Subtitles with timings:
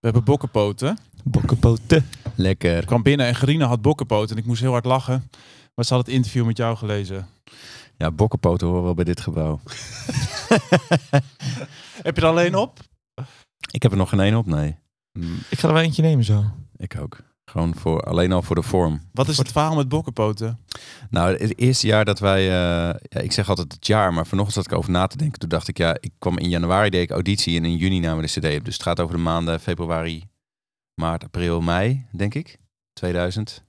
[0.00, 0.98] We hebben bokkenpoten.
[1.24, 2.06] Bokkenpoten.
[2.34, 2.78] Lekker.
[2.78, 4.36] Ik kwam binnen en Gerine had bokkenpoten.
[4.36, 5.30] En ik moest heel hard lachen.
[5.74, 7.26] Maar ze had het interview met jou gelezen.
[7.96, 9.60] Ja, bokkenpoten horen wel bij dit gebouw.
[12.06, 12.78] Heb je er alleen op?
[13.70, 14.76] Ik heb er nog geen één op, nee.
[15.48, 16.44] Ik ga er wel eentje nemen zo.
[16.76, 17.18] Ik ook.
[17.50, 19.00] Gewoon voor, alleen al voor de vorm.
[19.12, 20.58] Wat is het verhaal met bokkenpoten?
[21.10, 22.40] Nou, het eerste jaar dat wij...
[22.40, 25.38] eh, ja, ik zeg altijd het jaar, maar vanochtend zat ik over na te denken.
[25.38, 28.24] Toen dacht ik, ja, ik kwam in januari, deed ik auditie en in juni namen
[28.24, 28.64] we de cd op.
[28.64, 30.28] Dus het gaat over de maanden februari,
[30.94, 32.58] maart, april, mei, denk ik.
[32.92, 33.62] 2005.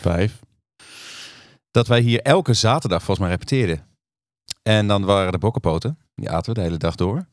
[0.00, 0.40] Vijf.
[1.70, 3.86] Dat wij hier elke zaterdag volgens mij repeteerden.
[4.62, 5.98] En dan waren de bokkenpoten.
[6.14, 7.26] Die aten we de hele dag door.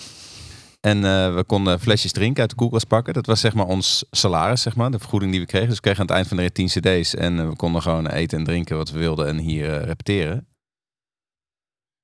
[0.79, 3.13] En eh, we konden flesjes drinken uit de koelkast pakken.
[3.13, 5.67] Dat was zeg maar ons salaris, zeg maar, de vergoeding die we kregen.
[5.67, 7.15] Dus we kregen aan het eind van de rit 10 cd's.
[7.15, 10.47] En eh, we konden gewoon eten en drinken wat we wilden en hier eh, repeteren.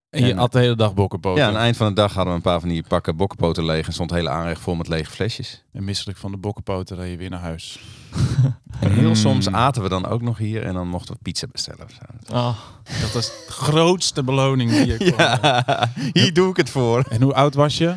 [0.09, 1.41] En je En- at de hele dag bokkenpoten.
[1.41, 3.65] Ja, aan het eind van de dag hadden we een paar van die pakken bokkenpoten
[3.65, 3.87] leeg.
[3.87, 5.63] En stond hele aanrecht vol met lege flesjes.
[5.71, 7.79] En misselijk van de bokkenpoten reed je weer naar huis.
[8.79, 9.15] En heel Mm.
[9.15, 10.63] soms aten we dan ook nog hier.
[10.63, 11.87] En dan mochten we pizza bestellen.
[12.31, 12.57] Ah,
[13.01, 15.13] Dat was de grootste beloning die je kon.
[15.17, 17.05] Ja, hier doe ik het voor.
[17.09, 17.95] En hoe oud was je?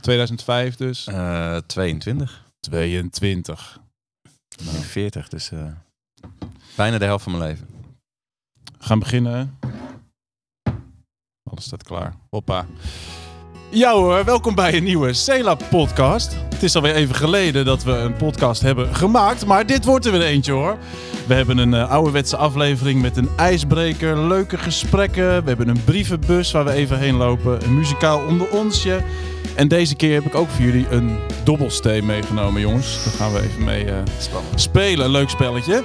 [0.00, 1.06] 2005 dus.
[1.06, 2.44] Eh 22.
[2.60, 3.80] 22.
[4.64, 5.72] Nou, 40, dus eh,
[6.76, 7.66] bijna de helft van mijn leven.
[8.78, 9.58] We gaan beginnen.
[11.50, 12.14] Alles staat klaar.
[12.30, 12.66] Hoppa.
[13.70, 16.36] Ja hoor, welkom bij een nieuwe Cela podcast.
[16.48, 20.12] Het is alweer even geleden dat we een podcast hebben gemaakt, maar dit wordt er
[20.12, 20.76] weer eentje hoor.
[21.26, 25.42] We hebben een eh, ouderwetse aflevering met een ijsbreker, leuke gesprekken.
[25.42, 29.02] We hebben een brievenbus waar we even heen lopen, een muzikaal onder onsje.
[29.54, 33.04] En deze keer heb ik ook voor jullie een dobbelsteen meegenomen jongens.
[33.04, 33.96] Daar gaan we even mee eh,
[34.54, 35.04] spelen.
[35.04, 35.84] Een leuk spelletje.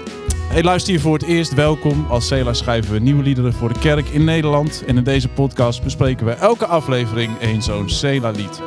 [0.54, 1.54] Hey, luister hier voor het eerst.
[1.54, 2.06] Welkom.
[2.10, 4.84] Als Cela schrijven we nieuwe liederen voor de kerk in Nederland.
[4.88, 8.62] En in deze podcast bespreken we elke aflevering één zo'n Cela-lied.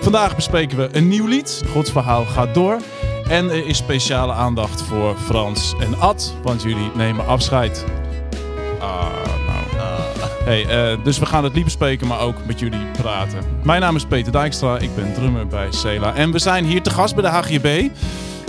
[0.00, 1.62] Vandaag bespreken we een nieuw lied.
[1.72, 2.80] Gods verhaal gaat door.
[3.28, 7.84] En er is speciale aandacht voor Frans en Ad, want jullie nemen afscheid.
[8.80, 9.06] Ah,
[9.46, 9.96] nou.
[10.44, 13.38] Hey, eh, dus we gaan het lied bespreken, maar ook met jullie praten.
[13.62, 16.14] Mijn naam is Peter Dijkstra, ik ben drummer bij Cela.
[16.14, 17.90] En we zijn hier te gast bij de HGB.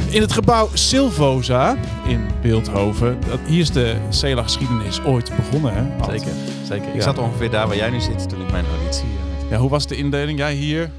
[0.09, 3.19] In het gebouw Silvosa in Beeldhoven.
[3.27, 6.05] Dat, hier is de Cela geschiedenis ooit begonnen, hè?
[6.11, 6.31] Zeker,
[6.65, 6.87] zeker.
[6.87, 7.01] Ik Ja.
[7.01, 9.03] zat ongeveer daar waar jij nu zit toen ik mijn auditie...
[9.43, 10.37] eh, Ja, hoe was de indeling?
[10.39, 10.91] Jij hier?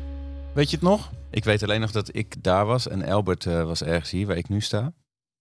[0.54, 1.10] Weet je het nog?
[1.30, 4.36] Ik weet alleen nog dat ik daar was en Albert eh, was ergens hier waar
[4.36, 4.92] ik nu sta.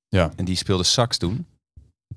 [0.07, 0.31] Ja.
[0.35, 1.45] En die speelde sax toen.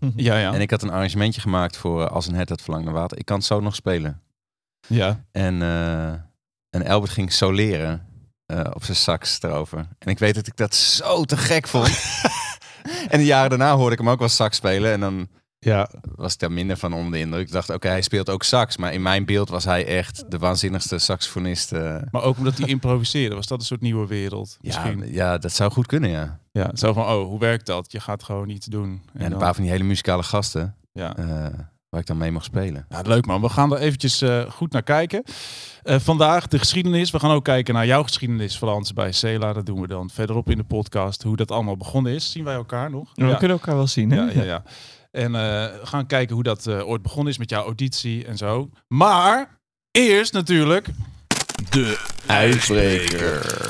[0.16, 0.52] Ja, ja.
[0.54, 3.18] En ik had een arrangementje gemaakt voor eh, Als een het het verlangde water.
[3.18, 4.20] Ik kan het zo nog spelen.
[4.86, 5.24] Ja.
[5.32, 6.08] En, eh,
[6.70, 8.06] en Albert ging soleren
[8.50, 9.78] eh, op zijn sax erover.
[9.98, 11.88] En ik weet dat ik dat zo te gek vond.
[13.08, 14.92] en de jaren daarna hoorde ik hem ook wel sax spelen.
[14.92, 15.28] En dan
[15.58, 15.90] Ja.
[16.14, 17.46] was ik daar minder van onder de indruk.
[17.46, 18.76] Ik dacht, oké, hij speelt ook sax.
[18.76, 21.72] Maar in mijn beeld was hij echt de waanzinnigste saxofonist.
[21.72, 21.96] eh.
[22.10, 24.56] Maar ook omdat hij improviseerde, was dat een soort nieuwe wereld.
[24.60, 25.12] ja, Misschien.
[25.12, 26.38] ja, dat zou goed kunnen, ja.
[26.52, 27.92] Ja, zo van, oh, hoe werkt dat?
[27.92, 28.90] Je gaat gewoon iets doen.
[28.90, 31.16] En En een dan- paar van die hele muzikale gasten ja.
[31.16, 31.46] eh,
[31.90, 32.86] waar ik dan mee mocht spelen.
[32.88, 33.40] Ja, leuk man.
[33.40, 35.22] We gaan er eventjes eh, goed naar kijken.
[35.82, 37.10] Eh, vandaag de geschiedenis.
[37.10, 39.52] We gaan ook kijken naar jouw geschiedenis, Frans, bij Cela.
[39.52, 41.22] Dat doen we dan verderop in de podcast.
[41.22, 42.30] Hoe dat allemaal begonnen is.
[42.30, 43.10] Zien wij elkaar nog?
[43.14, 44.16] we kunnen elkaar wel zien, hè?
[44.16, 44.62] Ja, ja, ja.
[45.10, 45.40] En eh,
[45.80, 48.70] we gaan kijken hoe dat eh, ooit begonnen is met jouw auditie en zo.
[48.88, 50.88] Maar eerst natuurlijk
[51.68, 53.64] de IJsbreker.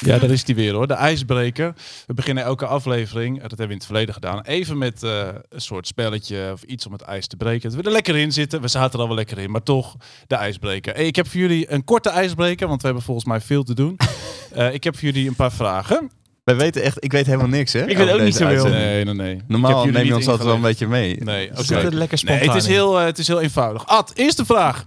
[0.00, 0.86] Ja, daar is die weer hoor.
[0.86, 1.74] De ijsbreker.
[2.06, 5.28] We beginnen elke aflevering, eh, dat hebben we in het verleden gedaan, even met eh,
[5.48, 7.70] een soort spelletje of iets om het ijs te breken.
[7.70, 8.60] Dat we er lekker in zitten.
[8.60, 9.96] We zaten er al wel lekker in, maar toch
[10.26, 10.94] de ijsbreker.
[10.94, 13.74] Hey, ik heb voor jullie een korte ijsbreker, want we hebben volgens mij veel te
[13.74, 13.96] doen.
[14.52, 16.10] Eh, ik heb voor jullie een paar vragen.
[16.44, 17.84] Wij weten echt, ik weet helemaal niks, hè?
[17.84, 18.68] weet over ook niet zoveel.
[18.68, 19.34] Nee, nee, nee.
[19.34, 21.16] Ik Normaal neem je ons altijd wel een beetje mee.
[21.16, 21.56] Nee, oké.
[21.56, 23.86] We zitten lekker Nee, spontaan het is, heel, het is heel eenvoudig.
[23.86, 24.84] Ad, eerste vraag.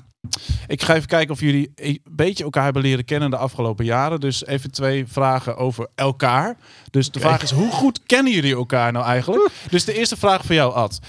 [0.68, 4.20] Ik ga even kijken of jullie een beetje elkaar hebben leren kennen de afgelopen jaren.
[4.20, 6.58] Dus even twee vragen over elkaar.
[6.92, 9.52] Dus de vraag is, hoe goed kennen jullie elkaar nou eigenlijk?
[9.70, 11.00] Dus de eerste vraag voor jou, Ad.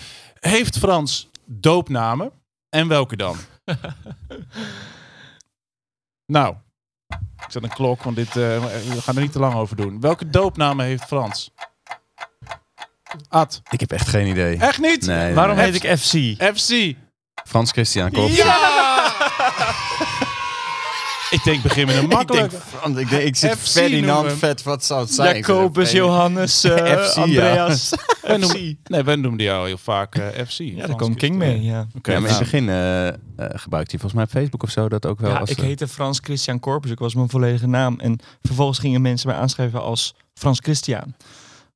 [0.40, 2.30] Heeft Frans doopnamen?
[2.68, 3.36] En welke dan?
[6.26, 6.54] nou,
[7.36, 10.00] ik zet een klok, want dit, eh, we gaan er niet te lang over doen.
[10.00, 11.50] Welke doopnamen heeft Frans?
[13.28, 14.56] Ad, Ik heb echt geen idee.
[14.56, 15.06] echt niet?
[15.06, 15.70] Nee, Waarom nee.
[15.70, 16.42] heet ik FC?
[16.56, 16.94] FC.
[17.48, 18.28] Frans Christian Koop.
[18.28, 18.85] Ja!
[21.36, 22.50] ik denk begin met een Ik makkelijk.
[22.84, 25.36] denk, ik, denk, ik zit FC Ferdinand noemen vet, wat zou het zijn?
[25.36, 27.22] Jacobus, Ik Johannes, eh, FC, ja.
[27.22, 27.92] Andreas.
[28.22, 30.58] Wij noemen, nee, wij noemden jou heel vaak eh, FC.
[30.58, 31.86] Ja, daar komt King mee, ja.
[31.96, 34.62] Oké, Ja, maar in nou, het begin eh, eh, gebruikte hij volgens mij op Facebook
[34.62, 35.30] of zo dat ook wel.
[35.30, 36.90] Ja, als, ik eh, heette Frans Christian Corpus.
[36.90, 38.00] Ik was mijn volledige naam.
[38.00, 41.14] En vervolgens gingen mensen mij aanschrijven als Frans Christian.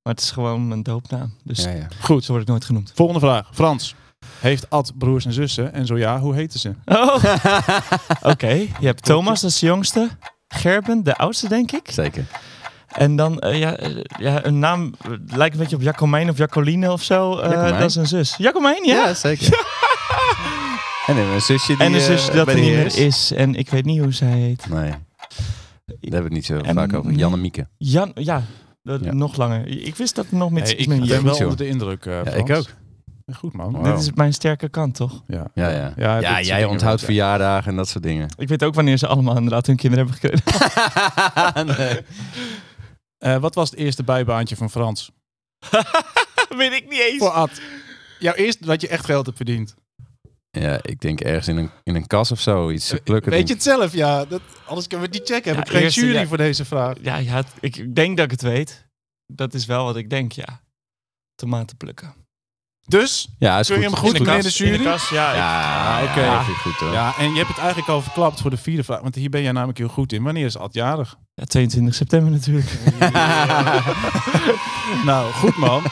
[0.02, 1.34] Maar het is gewoon mijn doopnaam.
[1.44, 1.88] Dus ja, ja.
[2.00, 2.25] goed.
[2.25, 2.92] zo word ik nooit genoemd.
[2.94, 3.48] Volgende vraag.
[3.52, 3.94] Frans.
[4.38, 5.72] Heeft Ad broers en zussen?
[5.72, 6.75] En zo ja, hoe heten ze?
[6.84, 7.25] Oh,
[8.32, 8.49] oké.
[8.52, 10.08] Je hebt Thomas, dat is de jongste.
[10.49, 11.90] Gerben, de oudste denk ik.
[11.90, 12.25] Zeker.
[12.90, 16.37] En dan, eh, ja, eh, ja, een naam eh, lijkt een beetje op Jacomijn of
[16.37, 17.38] Jacoline of zo.
[17.38, 17.78] Eh, Jacomijn?
[17.81, 18.34] dat is een zus.
[18.38, 19.14] Jacomijn, ja.
[19.14, 19.49] zeker.
[21.06, 23.32] en een zusje die en een zus eh, dat er niet meer is.
[23.32, 24.69] En ik weet niet hoe zij heet.
[24.69, 24.90] Nee.
[24.90, 27.12] Daar hebben we het niet zo En- vaak over.
[27.12, 27.69] Jan en Mieke.
[27.76, 28.43] Jan, ja,
[28.82, 29.12] dat- Ja.
[29.12, 29.66] nog langer.
[29.66, 31.23] Ik wist dat nog met Hey, iets ik met ben Jan.
[31.25, 32.50] wel onder de indruk, eh, Ja, Frans.
[32.50, 32.66] ik ook.
[33.34, 33.72] Goed, man.
[33.72, 33.84] Wow.
[33.84, 35.22] Dit is mijn sterke kant, toch?
[35.26, 36.18] Ja, Ja, ja.
[36.20, 38.28] Ja, jij onthoudt verjaardagen en dat soort dingen.
[38.36, 41.66] Ik weet ook wanneer ze allemaal inderdaad hun kinderen hebben gekregen.
[41.76, 42.00] nee.
[43.18, 45.10] Eh, wat was het eerste bijbaantje van Frans?
[46.56, 47.18] weet ik niet eens.
[47.18, 47.60] Voor Ad.
[48.18, 49.74] Jouw eerste dat je echt geld hebt verdiend.
[50.50, 52.70] Ja, ik denk ergens in een, in een kas of zo.
[52.70, 53.30] Iets plukken.
[53.32, 53.92] Weet je het zelf?
[53.92, 55.54] Ja, dat, anders kunnen we het niet checken.
[55.56, 56.26] Heb Ja, ik geen eerste, jury ja.
[56.26, 56.96] voor deze vraag.
[57.00, 58.88] Ja, ja ik denk dat ik het weet.
[59.26, 60.60] Dat is wel wat ik denk, ja.
[61.34, 62.14] Tomaten plukken.
[62.86, 64.72] Dus, Ja, is Kun je hem goed in de kas, jury?
[64.74, 65.30] In de ja.
[65.30, 66.10] ik- Ja, Ah, oké.
[66.10, 66.84] oké.
[66.84, 69.00] Ja, ja, en je hebt het eigenlijk al verklapt voor de vierde vraag.
[69.00, 70.22] Want hier ben jij namelijk heel goed in.
[70.22, 71.16] Wanneer is Ad jarig?
[71.40, 72.66] Ja, 22 september natuurlijk.
[75.04, 75.82] nou, goed man.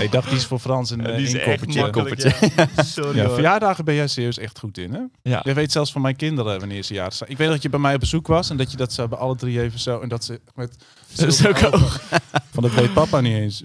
[0.00, 1.32] Ik dacht, die is voor Frans een, eh,
[1.74, 2.34] inkoppertje.
[2.56, 2.68] ja.
[2.84, 3.34] Sorry Ja, hoor.
[3.34, 5.00] verjaardagen ben jij serieus echt goed in, hè?
[5.30, 5.40] Ja.
[5.44, 7.30] Jij weet zelfs van mijn kinderen wanneer ze jarig zijn.
[7.30, 9.18] Ik weet dat je bij mij op bezoek was en dat je dat zo bij
[9.18, 10.00] alle drie even zo...
[10.00, 10.76] En dat ze met...
[12.52, 13.62] Van dat weet papa niet eens.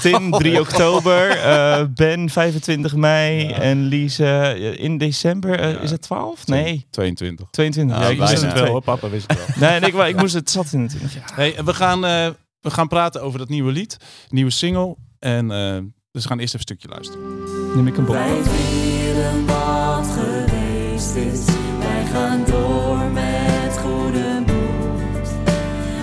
[0.00, 3.54] Tim 3 oktober, eh, Ben 25 mei Ja.
[3.58, 5.60] en Lise eh, in december.
[5.60, 5.78] eh, Ja.
[5.78, 6.46] Is het 12?
[6.46, 7.48] Nee, 22.
[7.50, 7.96] 22.
[7.96, 9.70] Ah, ja, ik wist het wel hoor, papa wist het wel.
[9.70, 11.12] Nee, nee, ik, wou- ik moest het zat in natuurlijk.
[11.12, 11.34] Ja.
[11.34, 12.28] Hey, we, gaan, eh,
[12.60, 13.96] we gaan praten over dat nieuwe lied,
[14.28, 14.96] nieuwe single.
[15.18, 15.78] En eh,
[16.10, 17.76] dus we gaan eerst even een stukje luisteren.
[17.76, 18.14] Neem ik een bok.
[18.14, 21.44] Wij vieren wat geweest is.
[21.78, 25.28] Wij gaan door met goede moed.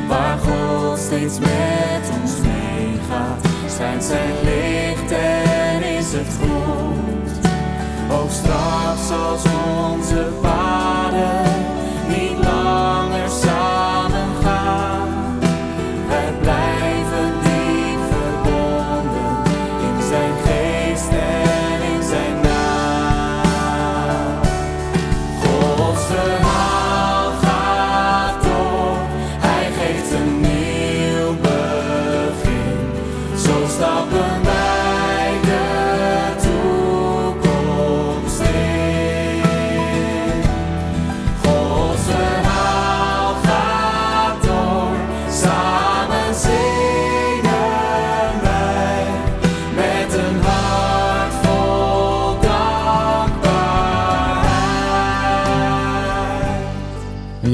[0.07, 7.47] Waar God steeds met ons meegaat, schijnt zijn licht en is het goed.
[8.11, 11.64] Ook straks als onze paden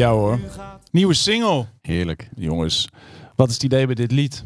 [0.02, 0.40] Ja hoor.
[0.92, 1.66] Nieuwe single.
[1.82, 2.30] Heerlijk.
[2.36, 2.90] Jongens,
[3.36, 4.40] wat is het idee bij dit lied?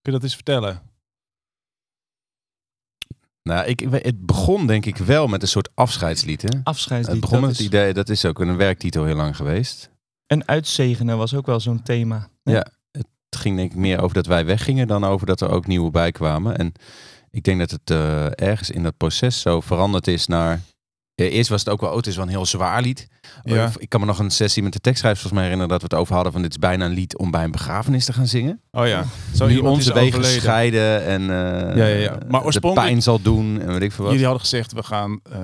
[0.00, 0.82] Kun je dat eens vertellen?
[3.42, 6.42] Nou, ik, het begon denk ik wel met een soort afscheidslied.
[6.42, 6.60] Hè?
[6.62, 7.12] Afscheidslied.
[7.12, 9.90] Het begon dat met het is- idee, dat is ook een werktitel heel lang geweest.
[10.26, 12.28] En uitzegenen was ook wel zo'n thema.
[12.42, 12.66] Ja.
[12.90, 15.90] Het ging denk ik meer over dat wij weggingen dan over dat er ook nieuwe
[15.90, 16.56] bij kwamen.
[16.58, 16.72] En
[17.30, 20.60] ik denk dat het eh, ergens in dat proces zo veranderd is naar...
[21.26, 23.08] Eerst was het ook wel, oh, het is wel een heel zwaar lied.
[23.44, 23.64] Ja.
[23.64, 25.94] Of Ik kan me nog een sessie met de tekstschrijvers volgens mij herinneren dat we
[25.94, 28.26] het over hadden van dit is bijna een lied om bij een begrafenis te gaan
[28.26, 28.60] zingen.
[28.70, 29.04] Oh ja.
[29.34, 30.40] Zo nu onze wegen overleden.
[30.40, 32.18] scheiden en eh, Ja, ja, ja.
[32.28, 34.12] Maar de pijn zal doen en weet ik veel wat.
[34.12, 35.40] Jullie hadden gezegd, we gaan eh,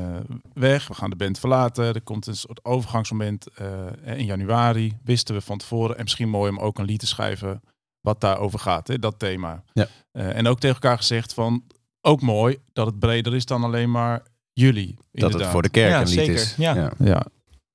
[0.52, 1.84] weg, we gaan de band verlaten.
[1.84, 4.96] Er komt een soort overgangsmoment eh, in januari.
[5.04, 5.96] Wisten we van tevoren.
[5.96, 7.62] En misschien mooi om ook een lied te schrijven
[8.00, 9.62] wat daarover gaat, hè, dat thema.
[9.72, 9.88] Ja.
[10.12, 11.62] En ook tegen elkaar gezegd van,
[12.00, 14.22] ook mooi dat het breder is dan alleen maar
[14.54, 14.94] jullie.
[14.94, 15.50] dat het inderdaad.
[15.50, 16.34] voor de kerk Ja, een lied zeker.
[16.34, 16.54] is.
[16.56, 16.74] Ja.
[16.74, 16.92] Ja.
[16.98, 17.26] Ja.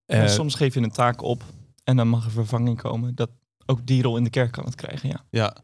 [0.05, 1.43] En Eh, soms geef je een taak op
[1.83, 3.15] en dan mag er vervanging komen.
[3.15, 3.29] Dat
[3.65, 5.23] ook die rol in de kerk kan het krijgen, ja.
[5.29, 5.55] Ja.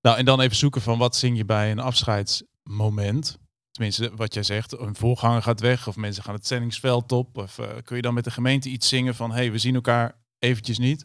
[0.00, 3.38] Nou, en dan even zoeken van wat zing je bij een afscheidsmoment.
[3.70, 7.36] Tenminste, wat jij zegt, een voorganger gaat weg of mensen gaan het zendingsveld op.
[7.38, 9.74] Of eh, kun je dan met de gemeente iets zingen van, hé, hey, we zien
[9.74, 11.04] elkaar eventjes niet.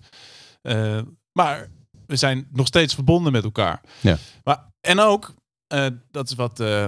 [0.62, 1.02] Eh,
[1.32, 1.68] maar
[2.06, 3.82] we zijn nog steeds verbonden met elkaar.
[4.02, 4.18] Ja.
[4.44, 5.34] Maar, en ook,
[5.68, 6.86] eh, dat is wat eh,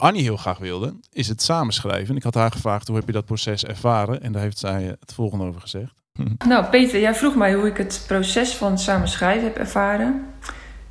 [0.00, 2.16] Annie heel graag wilde, is het samenschrijven.
[2.16, 4.22] Ik had haar gevraagd, hoe heb je dat proces ervaren?
[4.22, 5.92] En daar heeft zij het volgende over gezegd.
[6.48, 10.26] Nou, Peter, jij vroeg mij hoe ik het proces van het samen schrijven heb ervaren.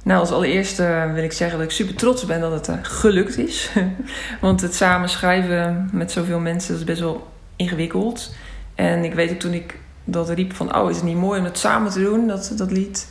[0.03, 3.37] Nou, als allereerste wil ik zeggen dat ik super trots ben dat het eh, gelukt
[3.37, 3.69] is.
[4.41, 8.35] Want het samen schrijven met zoveel mensen is best wel ingewikkeld.
[8.75, 11.45] En ik weet ook toen ik dat riep van, oh, is het niet mooi om
[11.45, 13.07] het samen te doen, dat, dat lied,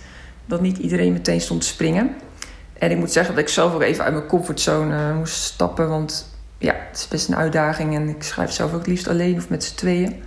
[0.47, 2.15] dat niet iedereen meteen stond te springen.
[2.79, 5.89] En ik moet zeggen dat ik zelf ook even uit mijn comfortzone eh, moest stappen,
[5.89, 9.37] want ja, het is best een uitdaging en ik schrijf zelf ook het liefst alleen
[9.37, 10.23] of met z'n tweeën.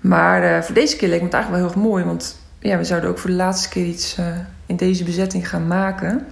[0.00, 2.04] Maar eh, voor deze keer leek me het eigenlijk wel heel erg mooi.
[2.04, 4.26] Want ja, we zouden ook voor de laatste keer iets eh,
[4.66, 6.26] in deze bezetting gaan maken.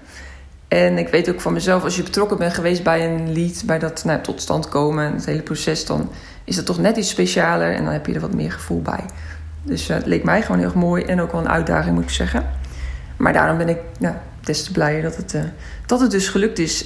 [0.68, 3.78] En ik weet ook van mezelf, als je betrokken bent geweest bij een lied, bij
[3.78, 6.10] dat nou, tot stand komen en het hele proces, dan
[6.44, 9.04] is dat toch net iets specialer en dan heb je er wat meer gevoel bij.
[9.62, 12.10] Dus het leek mij gewoon heel erg mooi en ook wel een uitdaging, moet ik
[12.10, 12.46] zeggen.
[13.16, 14.14] Maar daarom ben ik nou,
[14.46, 15.44] des te blijer dat het, eh,
[15.86, 16.84] dat het dus gelukt is.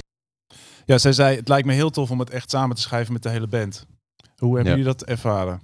[0.85, 3.23] Ja, zij zei, het lijkt me heel tof om het echt samen te schrijven met
[3.23, 3.85] de hele band.
[4.37, 4.77] Hoe hebben Ja.
[4.79, 5.61] jullie dat ervaren?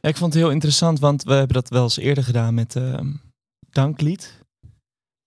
[0.00, 2.76] Ja, ik vond het heel interessant, want we hebben dat wel eens eerder gedaan met
[2.76, 3.12] ehm
[3.70, 4.38] Danklied.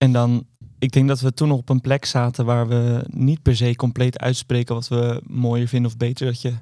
[0.04, 0.46] En dan,
[0.78, 3.76] ik denk dat we toen nog op een plek zaten waar we niet per se
[3.76, 6.26] compleet uitspreken wat we mooier vinden of beter.
[6.26, 6.54] Dat je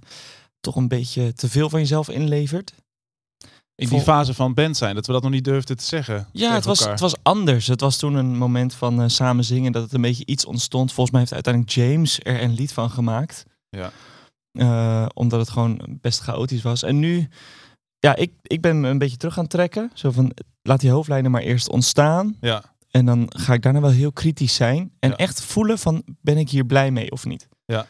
[0.60, 2.74] toch een beetje te veel van jezelf inlevert.
[3.76, 6.28] In die fase van band zijn, dat we dat nog niet durfden te zeggen.
[6.32, 6.92] Ja, het was, elkaar.
[6.92, 7.66] het was anders.
[7.66, 10.92] Het was toen een moment van eh, samen zingen dat het een beetje iets ontstond.
[10.92, 13.44] Volgens mij heeft uiteindelijk James er een lied van gemaakt.
[13.68, 13.90] Ja.
[14.52, 16.82] Eh, omdat het gewoon best chaotisch was.
[16.82, 17.28] En nu,
[17.98, 19.90] ja, ik, ik ben me een beetje terug aan het trekken.
[19.94, 22.36] Zo van, laat die hoofdlijnen maar eerst ontstaan.
[22.40, 24.92] Ja, En dan ga ik daarna wel heel kritisch zijn.
[24.98, 25.16] En Ja.
[25.16, 27.48] echt voelen van, ben ik hier blij mee of niet?
[27.64, 27.86] Ja.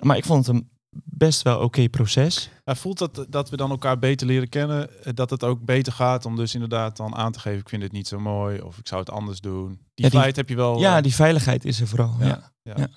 [0.00, 0.69] Maar ik vond het een
[1.04, 2.50] best wel oké proces.
[2.64, 5.04] Hij voelt dat, dat we dan elkaar beter leren kennen.
[5.04, 7.58] eh, Dat het ook beter gaat om dus inderdaad dan aan te geven...
[7.58, 9.68] ik vind het niet zo mooi of ik zou het anders doen.
[9.68, 10.78] Die Ja, die- vrijheid heb je wel.
[10.80, 12.14] ja, eh, die veiligheid is er vooral.
[12.20, 12.52] Ja.
[12.62, 12.88] Ja.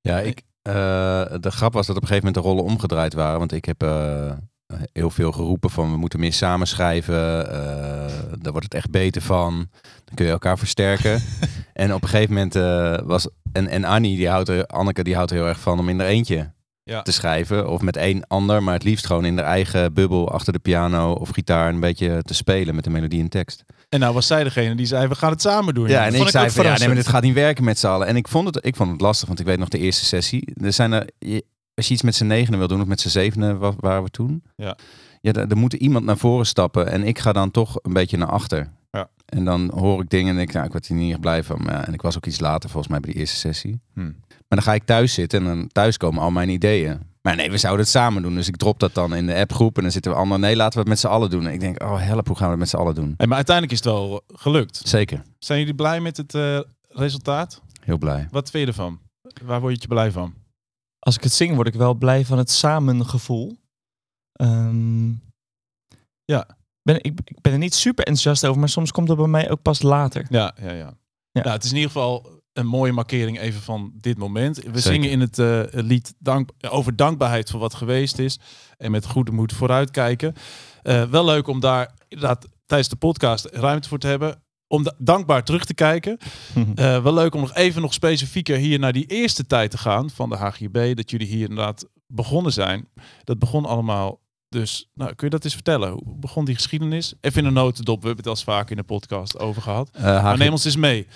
[0.00, 0.72] Ja, ik, eh,
[1.40, 3.38] de grap was dat op een gegeven moment de rollen omgedraaid waren.
[3.38, 4.32] Want ik heb eh,
[4.92, 7.50] heel veel geroepen van we moeten meer samen schrijven.
[7.50, 9.54] eh, daar wordt het echt beter van.
[10.04, 11.22] Dan kun je elkaar versterken.
[11.72, 13.28] en op een gegeven moment eh, was...
[13.52, 16.00] En, en Annie, die houdt er, Anneke, die houdt er heel erg van om in
[16.00, 16.52] er eentje
[16.84, 17.02] Ja.
[17.02, 17.70] te schrijven.
[17.70, 21.12] Of met één ander, maar het liefst gewoon in haar eigen bubbel achter de piano
[21.12, 23.64] of gitaar een beetje te spelen met de melodie en tekst.
[23.88, 25.88] En nou was zij degene die zei, we gaan het samen doen.
[25.88, 27.86] Ja, en ik ik zei van, ja, nee, maar dit gaat niet werken met z'n
[27.86, 28.06] allen.
[28.06, 30.52] En ik vond het, ik vond het lastig, want ik weet nog de eerste sessie.
[30.62, 31.08] Er zijn er,
[31.74, 34.10] als je iets met z'n negenen wil doen, of met z'n zevenen wa- waren we
[34.10, 34.42] toen.
[34.56, 34.76] Ja.
[35.20, 38.28] Ja, er, moet iemand naar voren stappen en ik ga dan toch een beetje naar
[38.30, 38.72] achter.
[38.90, 39.08] Ja.
[39.26, 41.60] En dan hoor ik dingen en ik, nou, ik word hier niet blij van.
[41.62, 43.80] Maar ja, en ik was ook iets later volgens mij bij de eerste sessie.
[43.94, 44.10] Hm.
[44.54, 47.00] Maar dan ga ik thuis zitten en dan thuis komen al mijn ideeën.
[47.22, 48.34] Maar nee, we zouden het samen doen.
[48.34, 50.72] Dus ik drop dat dan in de appgroep en dan zitten we allemaal, nee, laten
[50.74, 51.46] we het met z'n allen doen.
[51.46, 53.14] En ik denk, oh help, hoe gaan we het met z'n allen doen?
[53.16, 54.80] Hey, maar uiteindelijk is het wel gelukt.
[54.84, 57.62] Zeker, Zijn jullie blij met het eh, resultaat?
[57.80, 58.28] heel blij.
[58.30, 59.00] Wat vind je ervan?
[59.42, 60.34] Waar word je blij van?
[60.98, 63.56] Als ik het zing, word ik wel blij van het samengevoel.
[64.32, 65.08] Ehm,
[66.24, 66.46] Ja.
[66.82, 69.50] Ben, ik, ik ben er niet super enthousiast over, maar soms komt het bij mij
[69.50, 70.26] ook pas later.
[70.30, 70.92] Ja, ja, ja.
[71.30, 71.42] Ja.
[71.42, 74.56] Nou, het is in ieder geval een mooie markering even van dit moment.
[74.56, 74.80] We Zeker.
[74.80, 78.38] zingen in het eh, lied dank, over dankbaarheid voor wat geweest is.
[78.78, 80.34] En met goede moed vooruitkijken.
[80.82, 84.42] Eh, wel leuk om daar inderdaad tijdens de podcast ruimte voor te hebben.
[84.66, 86.18] Om da- dankbaar terug te kijken.
[86.74, 90.10] Eh, wel leuk om nog even nog specifieker hier naar die eerste tijd te gaan
[90.10, 90.94] van de HGB.
[90.96, 92.88] Dat jullie hier inderdaad begonnen zijn.
[93.24, 95.90] Dat begon allemaal dus, nou, kun je dat eens vertellen?
[95.90, 97.14] Hoe begon die geschiedenis?
[97.20, 99.90] Even in een notendop, we hebben het al vaak in de podcast over gehad.
[99.92, 101.06] Eh, Maar neem ons eens mee.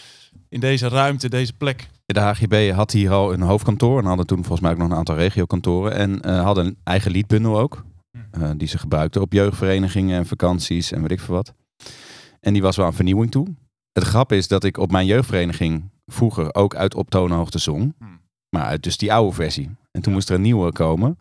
[0.48, 1.88] In deze ruimte, deze plek.
[2.06, 4.96] De HGB had hier al een hoofdkantoor en hadden toen volgens mij ook nog een
[4.96, 5.92] aantal regiokantoren.
[5.92, 7.84] En eh, hadden een eigen liedbundel ook,
[8.30, 11.54] eh, die ze gebruikten op jeugdverenigingen en vakanties en weet ik veel wat.
[12.40, 13.46] En die was wel aan vernieuwing toe.
[13.92, 17.94] Het grap is dat ik op mijn jeugdvereniging vroeger ook uit op toonhoogte zong.
[17.98, 18.20] Hmm.
[18.56, 19.70] Maar uit dus die oude versie.
[19.90, 21.18] En toen moest er een nieuwe komen.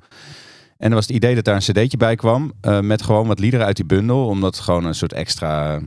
[0.78, 3.40] En dan was het idee dat daar een cd'tje bij kwam eh, met gewoon wat
[3.40, 4.26] liederen uit die bundel.
[4.28, 5.82] Om dat gewoon een soort extra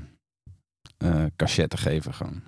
[0.97, 2.15] eh cachet te geven.
[2.15, 2.43] Gewoon.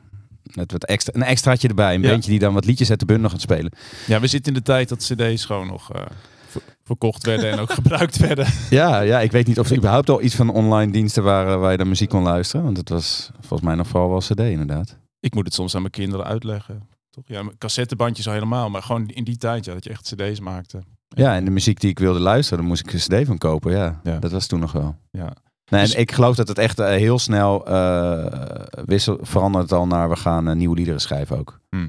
[0.54, 1.94] Net wat extra, een extraatje erbij.
[1.94, 2.11] Een Ja.
[2.11, 3.73] bandje die dan wat liedjes uit de bundel gaat spelen.
[4.06, 6.02] Ja, we zitten in de tijd dat cd's gewoon nog eh,
[6.49, 8.47] ver- verkocht werden en ook gebruikt werden.
[8.71, 11.71] Ja, ja, ik weet niet of er überhaupt al iets van online diensten waren waar
[11.71, 12.64] je dan muziek kon luisteren.
[12.64, 14.97] Want het was volgens mij nog vooral wel cd inderdaad.
[15.21, 16.88] Ik moet het soms aan mijn kinderen uitleggen.
[17.11, 17.25] Toch?
[17.26, 18.71] Ja, mijn cassettebandjes al helemaal.
[18.71, 20.82] Maar gewoon in die tijd ja, dat je echt cd's maakte.
[21.09, 23.73] Ja, en de muziek die ik wilde luisteren, daar moest ik een cd van kopen.
[23.73, 24.18] Ja, Ja.
[24.18, 24.97] dat was toen nog wel.
[25.11, 25.32] Ja.
[25.72, 30.08] Nee, Dus- ik geloof dat het echt eh, heel snel eh wissel, verandert al naar
[30.08, 31.60] we gaan eh, nieuwe liederen schrijven ook.
[31.68, 31.88] Hmm.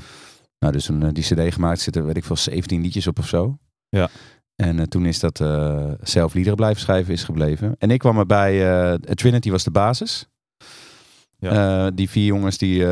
[0.59, 3.27] Nou, dus een, eh, die cd gemaakt zitten, weet ik veel, 17 liedjes op of
[3.27, 3.57] zo.
[3.89, 4.09] Ja.
[4.55, 5.37] En toen is dat
[6.01, 7.75] zelf liederen blijven schrijven is gebleven.
[7.77, 10.27] En ik kwam erbij, Trinity was de basis.
[11.37, 11.89] Ja.
[11.91, 12.85] Die vier jongens die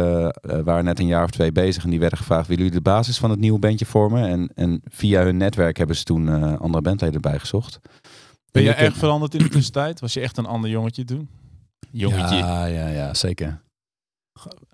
[0.64, 3.18] waren net een jaar of twee bezig en die werden gevraagd, willen jullie de basis
[3.18, 4.28] van het nieuwe bandje vormen?
[4.28, 7.80] En, en via hun netwerk hebben ze toen andere bandleden erbij gezocht.
[8.52, 10.00] Ben je erg veranderd in de tussentijd?
[10.00, 11.30] Was je echt een ander jongetje toen?
[11.92, 12.36] Jongetje.
[12.36, 13.62] Ja, ja, ja, zeker.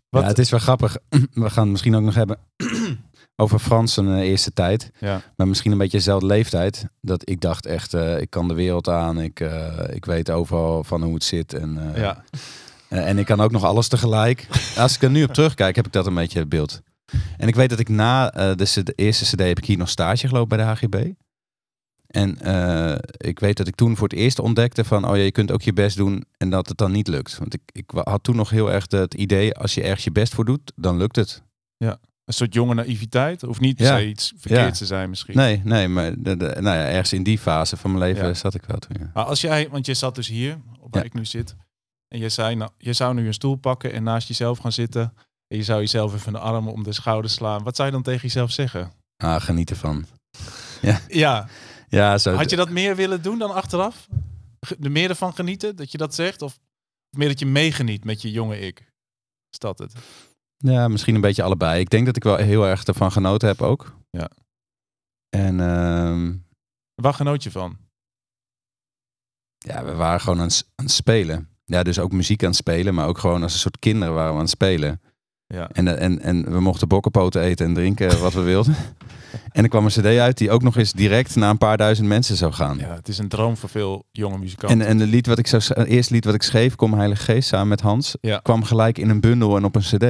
[0.09, 0.97] Wat- Ja, het is wel grappig.
[1.33, 2.37] We gaan het misschien ook nog hebben
[3.41, 4.91] over Frans een eerste tijd.
[4.99, 5.21] Ja.
[5.35, 6.85] Maar misschien een beetje dezelfde leeftijd.
[7.01, 9.19] Dat ik dacht echt, eh, ik kan de wereld aan.
[9.21, 11.53] Ik, eh, ik weet overal van hoe het zit.
[11.53, 12.23] En, eh, ja.
[12.89, 14.47] eh, en ik kan ook nog alles tegelijk.
[14.77, 16.81] Als ik er nu op terugkijk, heb ik dat een beetje het beeld.
[17.37, 19.77] En ik weet dat ik na eh, de, CD de eerste cd heb ik hier
[19.77, 21.11] nog stage gelopen bij de HGB.
[22.07, 25.31] En eh, ik weet dat ik toen voor het eerst ontdekte van, oh ja, je
[25.31, 27.37] kunt ook je best doen en dat het dan niet lukt.
[27.37, 30.33] Want ik, ik had toen nog heel erg het idee, als je ergens je best
[30.33, 31.45] voor doet, dan lukt het.
[32.25, 33.43] Een soort jonge naïviteit.
[33.43, 34.01] Of niet Ja.
[34.01, 34.71] iets verkeerds Ja.
[34.71, 35.35] te zijn misschien.
[35.35, 38.33] Nee, nee, maar de, de- nou ja, ergens in die fase van mijn leven Ja.
[38.33, 38.95] zat ik wel toen.
[38.99, 39.09] Ja.
[39.13, 41.03] Maar als jij, want je zat dus hier, waar Ja.
[41.03, 41.55] ik nu zit.
[42.07, 45.13] En je, zei, nou, je zou nu een stoel pakken en naast jezelf gaan zitten.
[45.47, 47.63] En je zou jezelf even de armen om de schouders slaan.
[47.63, 48.91] Wat zou je dan tegen jezelf zeggen?
[49.17, 50.05] Ah, geniet ervan.
[50.81, 51.47] Ja, Ja,
[51.89, 52.33] zo.
[52.33, 54.07] had je dat meer willen doen dan achteraf?
[54.79, 56.41] De meer ervan genieten, dat je dat zegt?
[56.41, 56.59] Of
[57.17, 58.79] meer dat je meegeniet met je jonge ik?
[59.49, 59.93] Is dat het?
[60.57, 61.79] Ja, misschien een beetje allebei.
[61.79, 63.95] Ik denk dat ik wel heel erg ervan genoten heb ook.
[64.09, 64.29] Ja.
[65.29, 66.35] En ehm,
[66.95, 67.77] Waar genoot je van?
[69.57, 71.49] ja, we waren gewoon aan, het s- aan het spelen.
[71.65, 74.29] Ja, dus ook muziek aan het spelen, maar ook gewoon als een soort kinderen waren
[74.29, 75.01] we aan het spelen.
[75.47, 75.69] Ja.
[75.71, 78.75] En, eh, en, en we mochten bokkenpoten eten en drinken wat we wilden.
[79.51, 82.07] En er kwam een cd uit die ook nog eens direct naar een paar duizend
[82.07, 82.77] mensen zou gaan.
[82.77, 84.81] ja, het is een droom voor veel jonge muzikanten.
[84.81, 86.93] En, en het lied wat ik zou, s- het eerste lied wat ik schreef, Kom
[86.93, 88.37] Heilige Geest, samen met Hans, Ja.
[88.37, 89.99] kwam gelijk in een bundel en op een cd.
[89.99, 90.09] Dat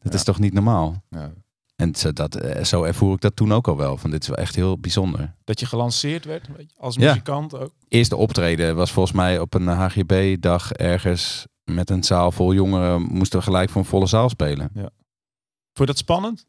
[0.00, 0.12] Ja.
[0.12, 1.02] is toch niet normaal?
[1.10, 1.32] Ja.
[1.76, 3.96] En zo, dat, eh, zo ervoer ik dat toen ook al wel.
[3.96, 5.34] Van dit is wel echt heel bijzonder.
[5.44, 7.70] Dat je gelanceerd werd als muzikant ook.
[7.88, 13.02] Eerste optreden was volgens mij op een HGB-dag ergens met een zaal vol jongeren.
[13.02, 14.70] Moesten we gelijk voor een volle zaal spelen.
[14.74, 14.90] Vond
[15.72, 16.46] je dat spannend?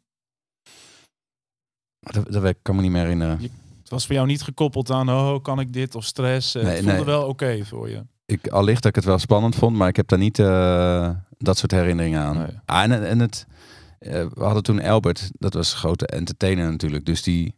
[2.00, 3.42] Dat, dat weet- kan me niet meer herinneren.
[3.82, 6.56] Het was voor jou niet gekoppeld aan, oh, kan ik dit of stress?
[6.56, 7.06] Eh, Nee, het voelde nee.
[7.06, 8.06] wel oké voor je.
[8.26, 11.58] Ik, allicht dat ik het wel spannend vond, maar ik heb daar niet eh, dat
[11.58, 12.38] soort herinneringen aan.
[12.38, 12.60] Nee.
[12.66, 13.46] Ah, en, en het,
[14.00, 17.06] eh, we hadden toen Albert, dat was een grote entertainer natuurlijk.
[17.06, 17.56] Dus die,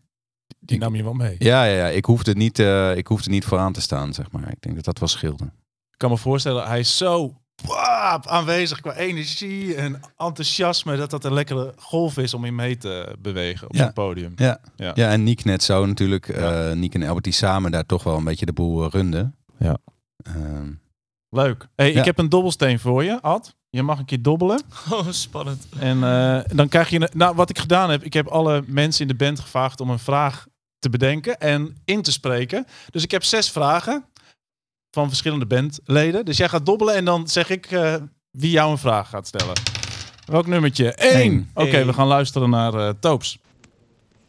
[0.60, 1.36] Die nam je wel mee.
[1.40, 4.52] ja, ja, ja ik, hoefde niet, eh, ik hoefde niet vooraan te staan, zeg maar.
[4.52, 5.44] Ik denk dat dat wel scheelde.
[5.92, 11.26] Ik kan me voorstellen, hij is zo waap, aanwezig qua energie en enthousiasme, dat dat
[11.26, 13.84] een lekkere golf is om in mee te bewegen op Ja.
[13.84, 14.34] zo'n podium.
[14.36, 14.92] Ja, Ja.
[14.96, 15.10] ja.
[15.12, 16.28] en Niek net zo natuurlijk.
[16.28, 16.70] Ja.
[16.70, 19.36] eh Niek en Albert die samen daar toch wel een beetje de boel eh, runden.
[19.60, 19.78] Ja.
[20.24, 20.72] Ehm,
[21.30, 21.68] Leuk.
[21.76, 22.00] Hey, Ja.
[22.00, 23.56] Ik heb een dobbelsteen voor je, Ad.
[23.70, 24.62] Je mag een keer dobbelen.
[24.90, 25.68] Oh, spannend.
[25.80, 27.02] En eh, dan krijg je...
[27.02, 29.90] Een, nou, wat ik gedaan heb, ik heb alle mensen in de band gevraagd om
[29.90, 30.46] een vraag
[30.80, 32.66] te bedenken en in te spreken.
[32.90, 34.06] Dus ik heb zes vragen
[34.91, 36.25] van verschillende bandleden.
[36.25, 37.96] Dus jij gaat dobbelen en dan zeg ik eh,
[38.32, 39.56] wie jou een vraag gaat stellen.
[40.25, 40.94] Welk nummertje?
[40.96, 41.22] Eén.
[41.22, 41.50] Eén.
[41.53, 41.86] Oké, Eén.
[41.86, 43.38] we gaan luisteren naar eh Toops.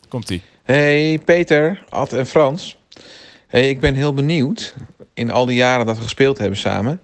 [0.09, 0.43] Komt-ie.
[0.63, 2.77] Hey Peter, Ad en Frans.
[3.47, 4.75] Hey, ik ben heel benieuwd,
[5.15, 7.01] in al die jaren dat we gespeeld hebben samen,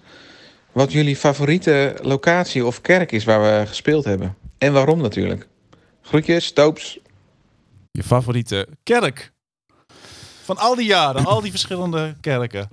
[0.72, 4.36] wat jullie favoriete locatie of kerk is waar we gespeeld hebben.
[4.58, 5.48] En waarom natuurlijk.
[6.02, 6.98] Groetjes, Toops.
[7.90, 9.32] Je favoriete kerk.
[10.42, 12.68] Van al die jaren, al die verschillende kerken.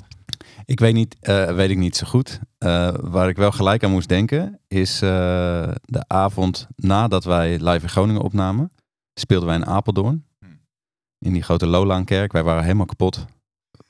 [0.72, 2.40] Ik weet niet, eh, weet ik niet zo goed.
[2.58, 7.82] Eh, waar ik wel gelijk aan moest denken, is eh, de avond nadat wij live
[7.82, 8.72] in Groningen opnamen,
[9.14, 10.26] speelden wij in Apeldoorn.
[11.20, 12.32] In die grote Lolaankerk.
[12.32, 13.26] Wij waren helemaal kapot.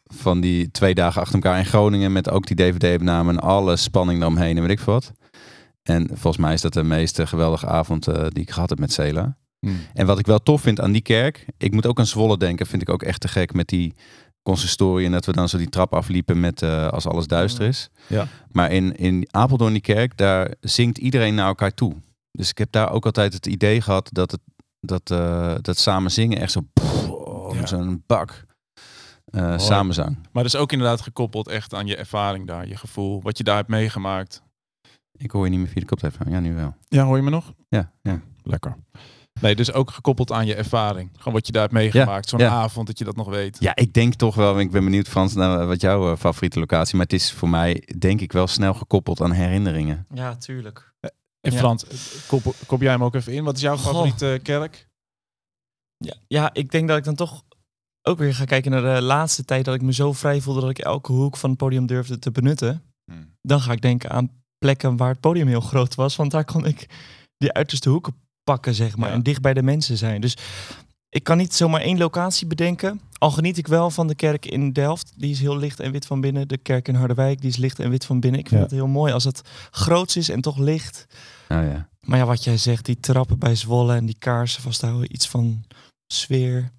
[0.04, 4.22] Van die twee dagen achter elkaar in Groningen met ook die DVD-opname en alle spanning
[4.22, 5.12] eromheen en weet ik veel wat.
[5.84, 8.94] En volgens mij is dat de meest eh, geweldige avond die ik gehad heb met
[8.94, 9.38] Cela.
[9.94, 12.65] En wat ik wel tof vind aan die kerk, ik moet ook aan Zwolle denken,
[12.65, 13.94] vind ik ook echt te gek met die
[14.43, 17.89] consistorie en dat we dan zo die trap afliepen met eh, als alles duister is.
[18.08, 18.27] Ja.
[18.51, 21.93] Maar in, in Apeldoorn die kerk, daar zingt iedereen naar elkaar toe.
[22.32, 24.39] Dus ik heb daar ook altijd het idee gehad dat het
[24.88, 26.62] dat, eh, dat samen zingen echt zo
[27.54, 27.65] Ja.
[27.65, 28.45] zo'n bak
[29.25, 30.17] eh, samenzang.
[30.32, 33.56] Maar dus ook inderdaad gekoppeld echt aan je ervaring daar, je gevoel, wat je daar
[33.56, 34.41] hebt meegemaakt.
[35.17, 36.32] Ik hoor je niet meer via de koptelefoon.
[36.32, 36.75] Ja, nu wel.
[36.88, 37.54] Ja, hoor je me nog?
[37.69, 38.21] Ja, ja.
[38.43, 38.75] Lekker.
[39.39, 41.10] Nee, dus ook gekoppeld aan je ervaring.
[41.17, 42.30] Gewoon wat je daar hebt meegemaakt.
[42.30, 42.50] Zo'n ja.
[42.50, 43.58] avond dat je dat nog weet.
[43.60, 46.96] Ja, ik denk toch wel, ik ben benieuwd Frans naar wat jouw eh, favoriete locatie,
[46.96, 50.06] maar het is voor mij denk ik wel snel gekoppeld aan herinneringen.
[50.13, 50.94] Ja, tuurlijk.
[51.00, 51.58] En Ja.
[51.58, 51.86] Frans,
[52.28, 53.44] kop, kop jij hem ook even in.
[53.44, 53.86] Wat is jouw Goh.
[53.86, 54.88] favoriete kerk?
[55.98, 57.44] Ja, ja, ik denk dat ik dan toch
[58.02, 60.70] ook weer ga kijken naar de laatste tijd dat ik me zo vrij voelde dat
[60.70, 62.84] ik elke hoek van het podium durfde te benutten.
[63.12, 63.36] Hmm.
[63.41, 66.65] Dan ga ik denken aan plekken waar het podium heel groot was, want daar kon
[66.65, 66.89] ik
[67.38, 68.13] die uiterste hoeken
[68.52, 69.16] pakken, zeg maar, Ja.
[69.16, 70.22] en dicht bij de mensen zijn.
[70.22, 70.38] Dus
[71.10, 73.02] ik kan niet zomaar één locatie bedenken.
[73.18, 75.14] Al geniet ik wel van de kerk in Delft.
[75.16, 76.48] Die is heel licht en wit van binnen.
[76.48, 78.40] De kerk in Harderwijk, die is licht en wit van binnen.
[78.40, 78.66] Ik vind Ja.
[78.66, 81.06] het heel mooi als het groots is en toch licht.
[81.48, 81.90] Nou ja.
[82.02, 85.64] Maar ja, wat jij zegt, die trappen bij Zwolle en die kaarsen vasthouden, iets van
[86.08, 86.72] sfeer.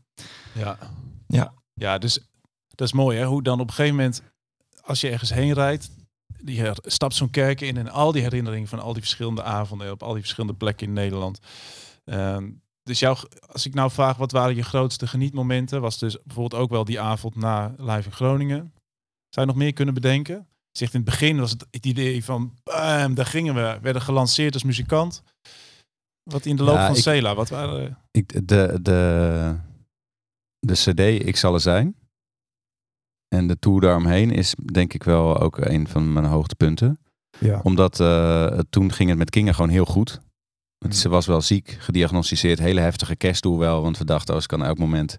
[0.52, 0.78] Ja.
[1.26, 1.52] Ja.
[1.74, 2.18] Ja, dus
[2.74, 3.24] dat is mooi hè.
[3.24, 4.22] Hoe dan op een gegeven moment,
[4.82, 5.90] als je ergens heen rijdt,
[6.44, 10.02] her- stapt zo'n kerk in en al die herinneringen van al die verschillende avonden op
[10.02, 11.38] al die verschillende plekken in Nederland.
[12.04, 12.50] Ehm,
[12.82, 13.16] dus jouw,
[13.46, 15.80] als ik nou vraag, wat waren je grootste genietmomenten?
[15.80, 18.72] Was dus bijvoorbeeld ook wel die avond na Live in Groningen.
[19.28, 20.46] Zou je nog meer kunnen bedenken?
[20.78, 24.54] Zegt in het begin was het het idee van, bam, daar gingen we, werden gelanceerd
[24.54, 25.22] als muzikant.
[26.30, 27.98] Wat in de loop Ja, van ik- Cela, wat waren...
[28.10, 29.58] Ik, de, de,
[30.58, 31.96] de CD Ik zal er zijn.
[33.32, 36.98] En de tour daaromheen is denk ik wel ook een van mijn hoogtepunten.
[37.38, 37.60] Ja.
[37.62, 40.20] Omdat eh, toen ging het met Kinga gewoon heel goed.
[40.78, 41.00] Want Mm.
[41.00, 42.58] Ze was wel ziek, gediagnosticeerd.
[42.58, 43.82] Hele heftige kersttour wel.
[43.82, 45.18] Want we dachten, oh, ze kan elk moment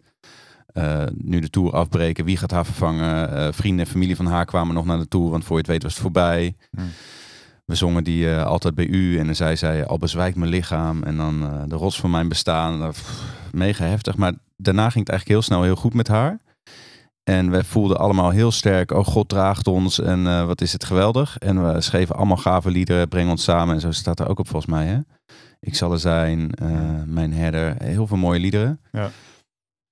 [0.66, 2.26] eh, nu de tour afbreken.
[2.26, 3.36] Wie gaat haar vervangen?
[3.36, 5.72] Eh, vrienden en familie van haar kwamen nog naar de tour, want voor je het
[5.72, 6.56] weet was het voorbij.
[6.72, 6.90] Hmm.
[7.66, 11.18] We zongen die altijd bij u en dan zei zij, al bezwijkt mijn lichaam en
[11.18, 12.90] dan de rots van mijn bestaan.
[12.92, 16.40] Pff, mega heftig, maar daarna ging het eigenlijk heel snel heel goed met haar.
[17.24, 20.84] En we voelden allemaal heel sterk, oh God draagt ons en eh, wat is het
[20.84, 21.38] geweldig.
[21.38, 24.48] En we schreven allemaal gave liederen, breng ons samen en zo staat er ook op
[24.48, 24.86] volgens mij.
[24.86, 25.00] Hè?
[25.60, 28.82] Ik zal er zijn, eh, mijn herder, heel veel mooie liederen.
[28.92, 29.04] Ja.
[29.04, 29.12] Het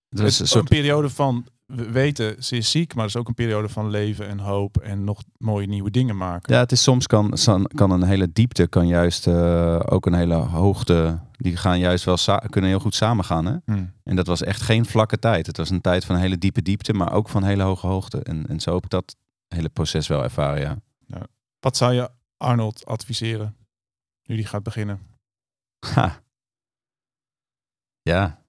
[0.09, 3.13] Het was is een een soort periode van, we weten, ze is ziek, maar het
[3.13, 6.53] is ook een periode van leven en hoop en nog mooie nieuwe dingen maken.
[6.53, 7.37] Ja, het is soms kan,
[7.75, 12.39] kan een hele diepte, kan juist eh, ook een hele hoogte, die gaan juist wel
[12.49, 13.45] kunnen heel goed samengaan.
[13.45, 13.55] Hè?
[13.65, 13.93] Hmm.
[14.03, 15.47] En dat was echt geen vlakke tijd.
[15.47, 18.23] Het was een tijd van hele diepe diepte, maar ook van hele hoge hoogte.
[18.23, 19.15] En, en zo heb ik dat
[19.47, 20.77] hele proces wel ervaren, ja.
[21.59, 23.55] Wat zou je Arnold adviseren
[24.23, 24.99] nu die gaat beginnen?
[25.79, 26.21] Ha.
[28.01, 28.43] Ja.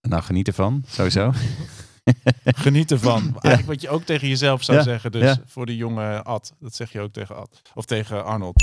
[0.00, 1.32] Nou, geniet ervan, sowieso.
[2.44, 3.20] Geniet ervan.
[3.22, 5.12] Eigenlijk wat je ook tegen jezelf zou Ja, zeggen.
[5.12, 5.38] Dus ja.
[5.46, 6.54] voor de jonge Ad.
[6.60, 7.62] Dat zeg je ook tegen Ad.
[7.74, 8.54] Of tegen Arnold.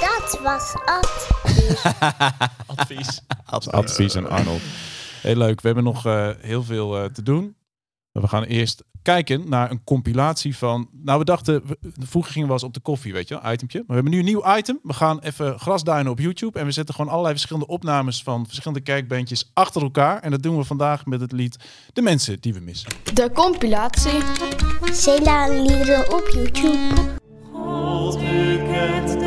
[0.00, 1.28] Dat was Ad.
[2.76, 3.22] Advies.
[3.70, 4.62] Advies en Arnold.
[5.22, 5.60] Heel leuk.
[5.60, 7.56] We hebben nog eh, heel veel eh, te doen.
[8.12, 10.88] We gaan eerst kijken naar een compilatie van...
[10.92, 11.62] Nou, we dachten...
[11.98, 13.78] vroeger gingen we eens op de koffie, weet je wel, itempje.
[13.78, 14.78] Maar we hebben nu een nieuw item.
[14.82, 16.58] We gaan even grasduinen op YouTube.
[16.58, 20.20] En we zetten gewoon allerlei verschillende opnames van verschillende kerkbandjes achter elkaar.
[20.20, 21.56] En dat doen we vandaag met het lied
[21.92, 22.92] De Mensen Die We Missen.
[23.14, 24.20] De compilatie.
[24.92, 26.94] Cela liederen op YouTube.
[27.52, 29.25] God, u kent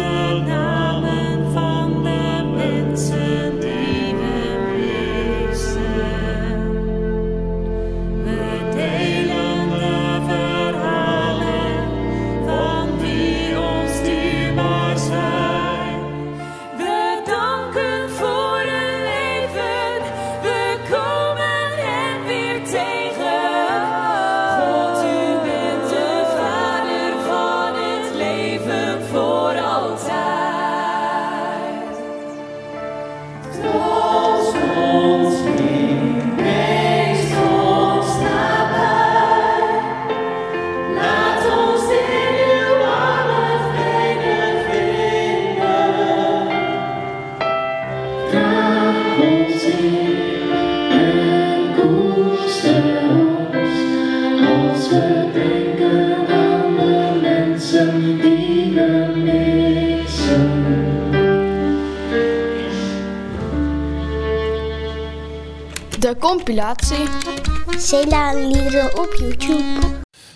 [67.89, 69.87] Cela liederen op YouTube.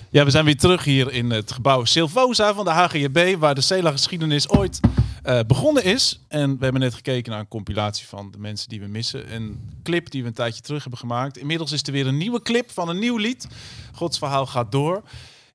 [0.10, 3.62] Ja, we zijn weer terug hier in het gebouw Silvosa van de HGB, waar de
[3.62, 4.80] Cela-geschiedenis ooit
[5.24, 6.20] eh, begonnen is.
[6.28, 9.34] En we hebben net gekeken naar een compilatie van de mensen die we missen.
[9.34, 11.38] Een clip die we een tijdje terug hebben gemaakt.
[11.38, 13.48] Inmiddels is er weer een nieuwe clip van een nieuw lied.
[13.94, 15.02] Gods verhaal gaat door.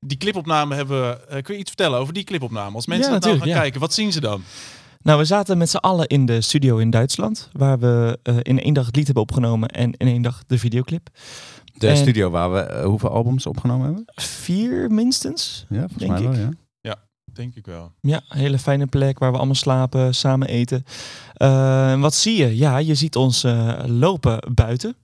[0.01, 1.27] Die clipopname hebben we...
[1.29, 2.75] eh, kun je iets vertellen over die clipopname?
[2.75, 3.59] Als mensen Ja, nou gaan ja.
[3.61, 4.43] kijken, wat zien ze dan?
[5.03, 8.61] Nou, we zaten met z'n allen in de studio in Duitsland, waar we eh, in
[8.61, 11.09] één dag het lied hebben opgenomen en in één dag de videoclip.
[11.79, 14.05] De En- studio waar we eh, hoeveel albums opgenomen hebben?
[14.15, 15.67] Vier minstens.
[15.69, 16.39] Ja, volgens Denk mij wel, ik.
[16.81, 16.97] ja.
[17.33, 17.93] Denk ik wel.
[18.01, 20.85] Ja, een hele fijne plek waar we allemaal slapen, samen eten.
[21.35, 22.57] Eh, en wat zie je?
[22.57, 24.97] Ja, je ziet ons eh, lopen buiten.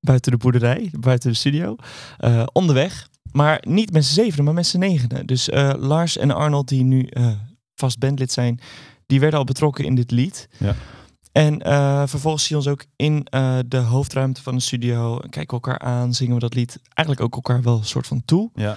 [0.00, 1.76] Buiten de boerderij, buiten de studio.
[2.18, 3.08] eh, onderweg.
[3.32, 5.26] Maar niet met z'n zevenen, maar met z'n negenen.
[5.26, 7.26] Dus eh, Lars en Arnold, die nu eh,
[7.74, 8.60] vast bandlid zijn,
[9.06, 10.48] die werden al betrokken in dit lied.
[10.58, 10.74] Ja.
[11.32, 15.16] En eh, vervolgens zie je ons ook in eh, de hoofdruimte van de studio.
[15.18, 18.22] Kijken we elkaar aan, zingen we dat lied eigenlijk ook elkaar wel een soort van
[18.24, 18.50] toe.
[18.54, 18.76] Ja.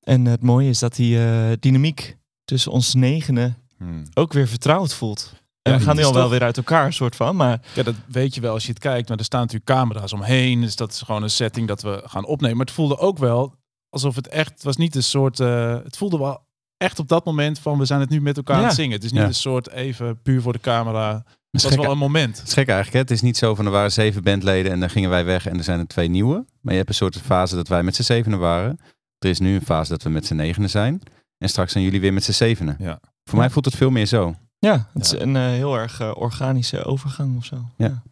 [0.00, 4.02] En het mooie is dat die eh, dynamiek tussen ons negenen Hmm.
[4.14, 5.32] ook weer vertrouwd voelt.
[5.62, 7.36] En Ja, we gaan nu al wel weer uit elkaar, soort van.
[7.36, 9.08] Maar Ja, dat weet je wel als je het kijkt.
[9.08, 10.60] Maar er staan natuurlijk camera's omheen.
[10.60, 12.56] Dus dat is gewoon een setting dat we gaan opnemen.
[12.56, 13.54] Maar het voelde ook wel
[13.88, 15.40] alsof het echt het was niet een soort.
[15.40, 18.56] eh, het voelde wel echt op dat moment van we zijn het nu met elkaar
[18.56, 18.92] aan het zingen.
[18.94, 19.26] Het is niet Ja.
[19.26, 21.24] een soort even puur voor de camera.
[21.52, 22.38] Het is was wel een moment.
[22.38, 22.92] Het is gek eigenlijk.
[22.92, 22.98] Hè?
[23.00, 25.58] Het is niet zo van er waren zeven bandleden en dan gingen wij weg en
[25.58, 26.44] er zijn er twee nieuwe.
[26.60, 28.78] Maar je hebt een soort fase dat wij met z'n zevenen waren.
[29.18, 31.00] Er is nu een fase dat we met z'n negenen zijn.
[31.38, 32.76] En straks zijn jullie weer met z'n zevenen.
[32.78, 33.00] Ja.
[33.24, 34.34] Voor mij voelt het veel meer zo.
[34.58, 35.16] ja, het Ja.
[35.16, 37.56] is een eh, heel erg eh, organische overgang of zo.
[37.76, 38.02] Ja.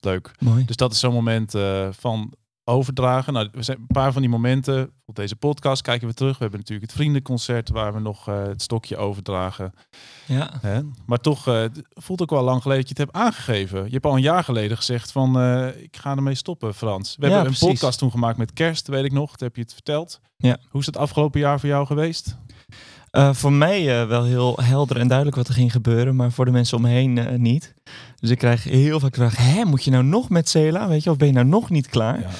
[0.00, 0.30] Leuk.
[0.38, 0.64] Mooi.
[0.64, 2.32] Dus dat is zo'n moment eh, van
[2.64, 3.32] overdragen.
[3.32, 4.90] Nou, we zijn een paar van die momenten.
[5.04, 6.32] Op deze podcast kijken we terug.
[6.32, 9.72] We hebben natuurlijk het vriendenconcert waar we nog eh, het stokje overdragen.
[10.26, 10.50] Ja.
[10.60, 10.80] Hè?
[11.06, 13.84] Maar toch het voelt ook wel lang geleden dat je het hebt aangegeven.
[13.84, 17.16] Je hebt al een jaar geleden gezegd van eh, ik ga ermee stoppen, Frans.
[17.18, 19.30] We Ja, hebben een podcast toen gemaakt met kerst, weet ik nog.
[19.30, 20.20] Dat heb je het verteld.
[20.36, 20.58] Ja.
[20.68, 22.36] Hoe is het afgelopen jaar voor jou geweest?
[23.14, 26.44] Eh, voor mij eh, wel heel helder en duidelijk wat er ging gebeuren, maar voor
[26.44, 27.74] de mensen om me heen eh, niet.
[28.20, 31.02] Dus ik krijg heel vaak de vraag, hè, moet je nou nog met Cela, weet
[31.04, 32.34] je, of ben je nou nog niet klaar?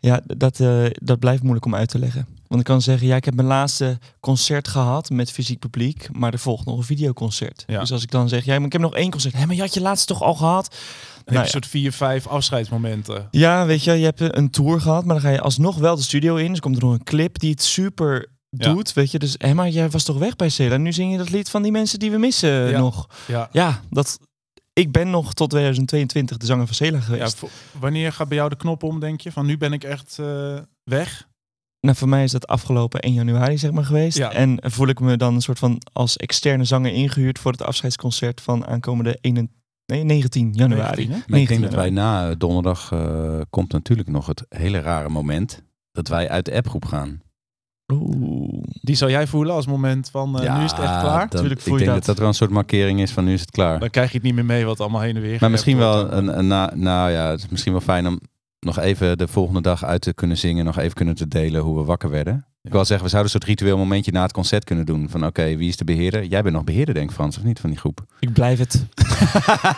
[0.00, 0.20] Ja.
[0.26, 2.26] Dat, dat blijft moeilijk om uit te leggen.
[2.46, 6.32] Want ik kan zeggen, ja, ik heb mijn laatste concert gehad met fysiek publiek, maar
[6.32, 7.64] er volgt nog een videoconcert.
[7.66, 7.80] Ja.
[7.80, 9.34] Dus als ik dan zeg, ja, maar ik heb nog één concert.
[9.34, 10.64] Hé, maar je had je laatste toch al gehad?
[10.64, 11.40] Heb Nou je ja.
[11.40, 13.28] een soort vier, vijf afscheidsmomenten.
[13.30, 16.02] Ja, weet je, je hebt een tour gehad, maar dan ga je alsnog wel de
[16.02, 16.50] studio in.
[16.50, 18.32] Dus komt er nog een clip die het super.
[18.56, 19.18] Doet, weet je.
[19.18, 20.76] Dus, hé, maar jij was toch weg bij Cela?
[20.76, 22.78] Nu zing je dat lied van die mensen die we missen Ja.
[22.78, 23.06] nog.
[23.26, 23.48] Ja.
[23.52, 24.18] Ja, dat...
[24.72, 27.36] Ik ben nog tot 2022 de zanger van Cela Ja, geweest.
[27.36, 29.32] voor- wanneer gaat bij jou de knop om, denk je?
[29.32, 31.28] Van nu ben ik echt eh, weg?
[31.80, 34.18] Nou, voor mij is dat afgelopen 1 januari zeg maar geweest.
[34.18, 34.32] Ja.
[34.32, 38.40] En voel ik me dan een soort van als externe zanger ingehuurd voor het afscheidsconcert
[38.40, 39.50] van aankomende 1,
[39.86, 40.84] nee, 19 januari.
[41.06, 41.12] 19, hè?
[41.16, 44.80] Maar ik 19 denk dat wij na eh, donderdag eh, komt natuurlijk nog het hele
[44.80, 45.62] rare moment
[45.92, 47.22] dat wij uit de appgroep gaan.
[47.92, 48.62] Oeh.
[48.70, 51.28] Die zal jij voelen als moment van eh, nu is het echt klaar.
[51.30, 51.94] voel ik je denk dat.
[51.94, 53.78] dat dat wel een soort markering is van nu is het klaar.
[53.78, 55.76] Dan krijg je het niet meer mee wat allemaal heen en weer Maar geappt misschien
[55.76, 58.20] wel een, een na, nou ja, het is misschien wel fijn om
[58.60, 61.76] nog even de volgende dag uit te kunnen zingen, nog even kunnen te delen hoe
[61.76, 62.46] we wakker werden.
[62.62, 65.08] Ik wil zeggen, we zouden een soort ritueel momentje na het concert kunnen doen.
[65.10, 66.24] Van oké, wie is de beheerder?
[66.24, 68.04] Jij bent nog beheerder, denk ik, Frans, of niet, van die groep?
[68.20, 68.86] Ik blijf het.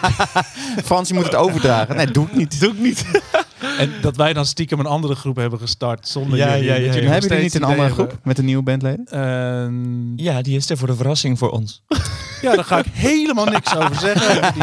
[0.85, 1.97] Frans, je moet het overdragen.
[1.97, 2.61] Nee, doe ik niet.
[2.61, 3.05] Doe ik niet.
[3.79, 6.65] En dat wij dan stiekem een andere groep hebben gestart zonder Ja, jullie.
[6.65, 6.93] ja, ja, ja.
[6.95, 9.07] jullie Hebben jullie niet een andere groep met een nieuwe bandleden?
[9.11, 10.15] hebben.
[10.19, 11.83] Eh, Ja, die is er voor de verrassing voor ons.
[12.43, 14.55] ja, daar ga ik helemaal niks over zeggen.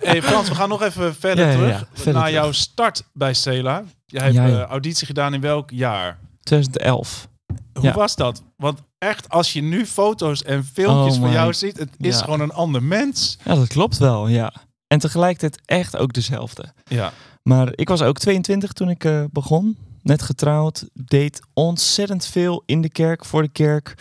[0.00, 1.68] Hey, Frans, we gaan nog even verder terug.
[1.80, 2.42] ja, verder naar terug.
[2.42, 3.82] jouw start bij Cela.
[4.06, 4.54] Jij hebt Ja, ja.
[4.62, 6.18] eh, auditie gedaan in welk jaar?
[6.42, 7.28] 2011.
[7.72, 7.94] Hoe Ja.
[7.94, 8.42] was dat?
[8.56, 12.24] Want echt, als je nu foto's en filmpjes Oh van jou ziet, het is Ja.
[12.24, 13.38] gewoon een ander mens.
[13.44, 14.52] Ja, dat klopt wel, ja.
[14.86, 16.64] En tegelijkertijd echt ook dezelfde.
[16.84, 17.12] Ja,
[17.48, 19.76] Maar ik was ook 22 toen ik eh, begon.
[20.02, 20.88] Net getrouwd.
[20.92, 23.94] Deed ontzettend veel in de kerk, voor de kerk,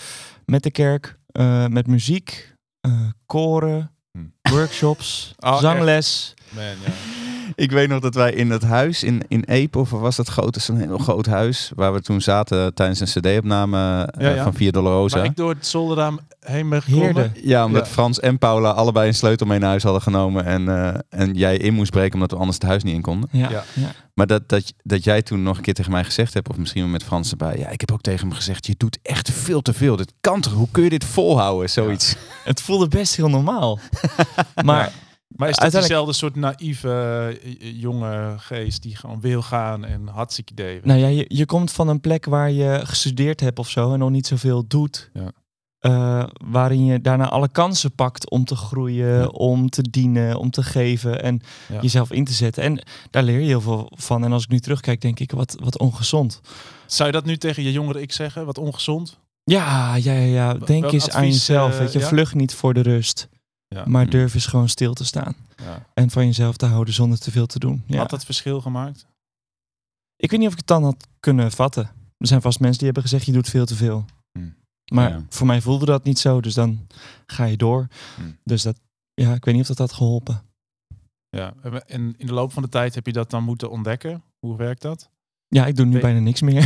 [0.46, 2.92] met de kerk, eh, met muziek, eh,
[3.26, 4.52] koren, Hm.
[4.54, 6.34] workshops, Oh, zangles.
[6.50, 7.25] man, ja.
[7.56, 10.58] Ik weet nog dat wij in het huis in, in Epe, of was dat groot,
[10.62, 13.78] zo'n heel groot huis, waar we toen zaten tijdens een cd-opname
[14.18, 14.44] eh, Ja, ja.
[14.44, 15.18] van Via Dolorosa.
[15.18, 17.34] Waar ik door het zolderraam heen ben gekomen.
[17.44, 17.92] Ja, omdat Ja.
[17.92, 21.58] Frans en Paula allebei een sleutel mee naar huis hadden genomen en, eh, en jij
[21.58, 23.30] in moest breken omdat we anders het huis niet in konden.
[23.32, 23.64] Ja, Ja.
[23.74, 23.92] ja.
[24.14, 26.82] Maar dat, dat, dat jij toen nog een keer tegen mij gezegd hebt, of misschien
[26.82, 29.62] wel met Frans erbij, ja, ik heb ook tegen hem gezegd, je doet echt veel
[29.62, 29.96] te veel.
[29.96, 32.16] Dit kan toch, hoe kun je dit volhouden, zoiets?
[32.44, 33.80] Het voelde best heel normaal.
[34.66, 34.92] maar
[35.36, 40.08] Maar is dat Uiteindelijk- dezelfde soort naïeve eh, jonge geest die gewoon wil gaan en
[40.08, 40.80] hartstikke idee?
[40.84, 44.00] Nou ja, je, je komt van een plek waar je gestudeerd hebt of zo en
[44.00, 45.10] nog niet zoveel doet.
[45.14, 45.32] Ja.
[45.80, 49.26] Eh, waarin je daarna alle kansen pakt om te groeien, Ja.
[49.26, 51.42] om te dienen, om te geven en
[51.74, 51.82] Ja.
[51.82, 52.64] jezelf in te zetten.
[52.64, 54.24] En daar leer je heel veel van.
[54.24, 56.42] En als ik nu terugkijk, denk ik, wat, wat ongezond.
[56.86, 58.46] Zou je dat nu tegen je jongere ik zeggen?
[58.46, 59.20] Wat ongezond?
[59.44, 60.54] Ja, ja, ja, ja.
[60.54, 61.72] denk welk eens aan jezelf.
[61.74, 63.28] eh, weet je, vlucht niet voor de rust.
[63.68, 63.84] Ja.
[63.86, 64.10] Maar Mm.
[64.10, 65.36] durf eens gewoon stil te staan.
[65.56, 65.86] Ja.
[65.94, 67.84] En van jezelf te houden zonder te veel te doen.
[67.88, 67.98] Ja.
[67.98, 69.06] Had dat verschil gemaakt?
[70.16, 71.84] Ik weet niet of ik het dan had kunnen vatten.
[72.18, 74.06] Er zijn vast mensen die hebben gezegd, je doet veel te veel.
[74.32, 74.56] Hmm.
[74.94, 75.24] Maar Ja.
[75.30, 76.88] voor mij voelde dat niet zo, dus dan
[77.26, 77.88] ga je door.
[78.16, 78.38] Hmm.
[78.44, 78.80] Dus dat,
[79.14, 80.44] ja, ik weet niet of dat had geholpen.
[81.30, 81.54] Ja.
[81.88, 84.24] En in de loop van de tijd heb je dat dan moeten ontdekken?
[84.40, 85.10] Hoe werkt dat?
[85.48, 86.66] Ja, ik doe nu Ben- bijna niks meer.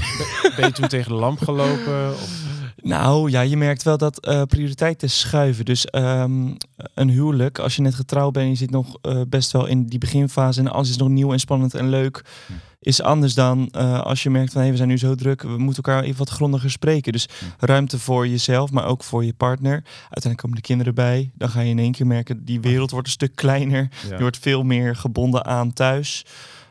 [0.55, 2.11] Ben je toen tegen de lamp gelopen?
[2.13, 2.48] Of...
[2.81, 5.65] Nou ja, je merkt wel dat eh, prioriteiten schuiven.
[5.65, 6.53] Dus ehm,
[6.93, 9.85] een huwelijk, als je net getrouwd bent en je zit nog eh, best wel in
[9.85, 12.53] die beginfase en alles is nog nieuw en spannend en leuk, Hm.
[12.79, 15.57] is anders dan eh, als je merkt van hé, we zijn nu zo druk, we
[15.57, 17.11] moeten elkaar even wat grondiger spreken.
[17.11, 17.65] Dus Hm.
[17.65, 19.83] ruimte voor jezelf, maar ook voor je partner.
[20.01, 21.31] Uiteindelijk komen de kinderen bij.
[21.35, 23.89] Dan ga je in één keer merken, die wereld wordt een stuk kleiner.
[24.09, 24.15] Ja.
[24.15, 26.25] Je wordt veel meer gebonden aan thuis.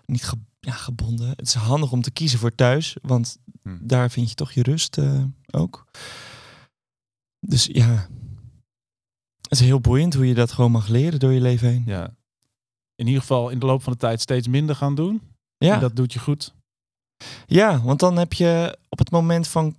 [0.06, 1.28] Niet ge- ja, gebonden.
[1.28, 3.70] Het is handig om te kiezen voor thuis, want Hm.
[3.80, 5.10] daar vind je toch je rust eh,
[5.52, 5.86] ook.
[7.40, 8.08] Dus ja,
[9.40, 11.82] het is heel boeiend hoe je dat gewoon mag leren door je leven heen.
[11.86, 12.16] ja.
[12.94, 15.22] In ieder geval in de loop van de tijd steeds minder gaan doen.
[15.56, 16.54] Ja, En dat doet je goed.
[17.46, 19.76] ja want dan heb je op het moment van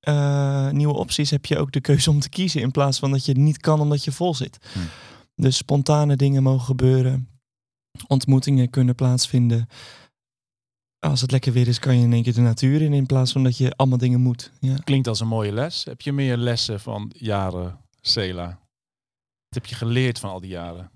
[0.00, 3.24] eh, nieuwe opties heb je ook de keuze om te kiezen in plaats van dat
[3.24, 4.58] je het niet kan omdat je vol zit.
[4.72, 4.78] Hm.
[5.34, 7.28] Dus spontane dingen mogen gebeuren,
[8.06, 9.68] ontmoetingen kunnen plaatsvinden.
[11.06, 13.32] Als het lekker weer is, kan je in één keer de natuur in in plaats
[13.32, 14.50] van dat je allemaal dingen moet.
[14.60, 14.76] Ja.
[14.76, 15.84] Klinkt als een mooie les.
[15.84, 18.46] Heb je meer lessen van jaren Cela?
[18.46, 20.90] Wat heb je geleerd van al die jaren?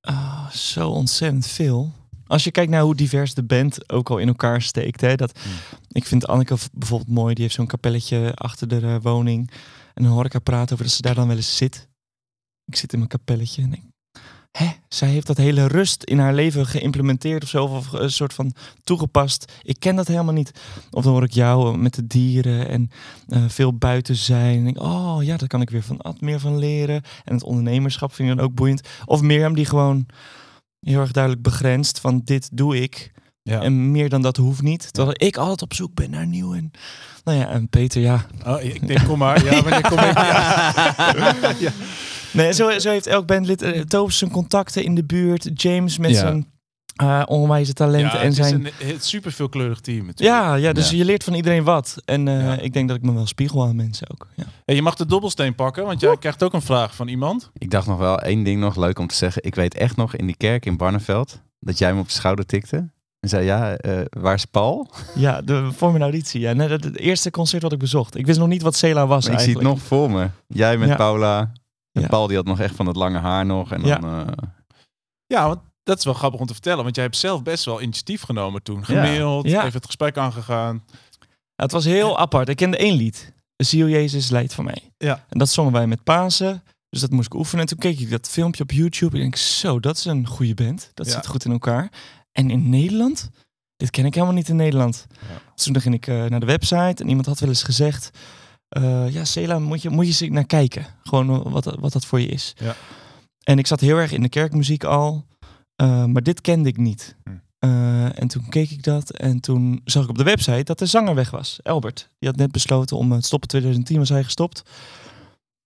[0.00, 1.92] Ah, zo ontzettend veel.
[2.26, 5.00] Als je kijkt naar hoe divers de band ook al in elkaar steekt.
[5.00, 5.52] Hè, dat, Hmm.
[5.88, 7.34] Ik vind Anneke bijvoorbeeld mooi.
[7.34, 9.50] Die heeft zo'n kapelletje achter de eh, woning.
[9.94, 11.88] En dan hoor ik haar praten over dat ze daar dan wel eens zit.
[12.64, 13.82] Ik zit in mijn kapelletje en denk...
[14.56, 17.64] Hè, zij heeft dat hele rust in haar leven geïmplementeerd of zo.
[17.64, 19.52] Of een soort van toegepast.
[19.62, 20.50] Ik ken dat helemaal niet.
[20.90, 22.90] Of dan hoor ik jou met de dieren en
[23.28, 24.56] eh, veel buiten zijn.
[24.56, 27.02] En denk, oh ja, daar kan ik weer van, Ad meer van leren.
[27.24, 28.88] En het ondernemerschap vind ik dan ook boeiend.
[29.04, 30.06] Of Mirjam die gewoon
[30.80, 33.12] heel erg duidelijk begrenst van dit doe ik.
[33.42, 33.60] Ja.
[33.60, 34.92] En meer dan dat hoeft niet.
[34.92, 36.54] Terwijl ik altijd op zoek ben naar nieuw.
[36.54, 36.70] En,
[37.24, 38.26] nou ja, en Peter, ja.
[38.46, 39.44] Oh, ik denk, kom maar.
[39.44, 40.18] Ja, wanneer kom ik?
[41.58, 41.72] Ja.
[42.34, 45.50] Nee, zo, zo heeft elk bandlid uh, Toos zijn contacten in de buurt.
[45.54, 46.16] James met Ja.
[46.16, 46.52] zijn
[46.94, 48.10] eh, onwijze talenten.
[48.18, 48.66] Ja, en het is zijn...
[48.80, 50.38] een het super veelkleurig team natuurlijk.
[50.38, 50.96] Ja, ja, dus Ja.
[50.96, 51.96] je leert van iedereen wat.
[52.04, 52.58] En eh, Ja.
[52.58, 54.28] ik denk dat ik me wel spiegel aan mensen ook.
[54.34, 54.44] Ja.
[54.64, 57.50] Hey, je mag de dobbelsteen pakken, want jij krijgt ook een vraag van iemand.
[57.58, 59.42] Ik dacht nog wel één ding nog leuk om te zeggen.
[59.44, 62.46] Ik weet echt nog in die kerk in Barneveld dat jij me op de schouder
[62.46, 62.76] tikte.
[63.20, 64.90] En zei, ja, eh, waar is Paul?
[65.14, 66.40] Ja, de, voor mijn auditie.
[66.40, 66.52] Ja.
[66.52, 68.16] Nee, het eerste concert wat ik bezocht.
[68.16, 70.28] Ik wist nog niet wat Cela was Maar ik zie het nog voor me.
[70.46, 70.96] Jij met Ja.
[70.96, 71.52] Paula.
[71.94, 72.06] En Ja.
[72.08, 73.72] Paul die had nog echt van het lange haar nog.
[73.72, 73.98] En Ja.
[73.98, 74.32] dan, eh,
[75.26, 76.82] Ja, want dat is wel grappig om te vertellen.
[76.84, 78.84] Want jij hebt zelf best wel initiatief genomen toen.
[78.84, 79.60] Gemaild, Ja.
[79.60, 80.84] even het gesprek aangegaan.
[81.56, 82.48] Ja, het was heel apart.
[82.48, 83.32] Ik kende één lied.
[83.56, 84.90] Zie hoe Jezus leidt van mij.
[84.98, 85.24] Ja.
[85.28, 86.62] En dat zongen wij met Pasen.
[86.88, 87.60] Dus dat moest ik oefenen.
[87.60, 89.16] En toen keek ik dat filmpje op YouTube.
[89.16, 90.90] Ik denk, zo, dat is een goede band.
[90.94, 91.12] Dat Ja.
[91.12, 91.92] zit goed in elkaar.
[92.32, 93.30] En in Nederland?
[93.76, 95.06] Dit ken ik helemaal niet in Nederland.
[95.10, 95.16] Ja.
[95.54, 97.02] Dus toen ging ik eh, naar de website.
[97.02, 98.10] En iemand had wel eens gezegd...
[98.74, 100.86] eh, ja, Cela, moet je, moet je eens naar kijken.
[101.02, 102.54] Gewoon wat, wat dat voor je is.
[102.56, 102.76] Ja.
[103.42, 105.24] En ik zat heel erg in de kerkmuziek al.
[105.76, 107.16] eh, maar dit kende ik niet.
[107.24, 107.30] Hm.
[107.58, 110.86] Eh, en toen keek ik dat en toen zag ik op de website dat de
[110.86, 111.58] zanger weg was.
[111.62, 112.08] Albert.
[112.18, 113.48] Die had net besloten om te stoppen.
[113.48, 114.62] 2010 was hij gestopt.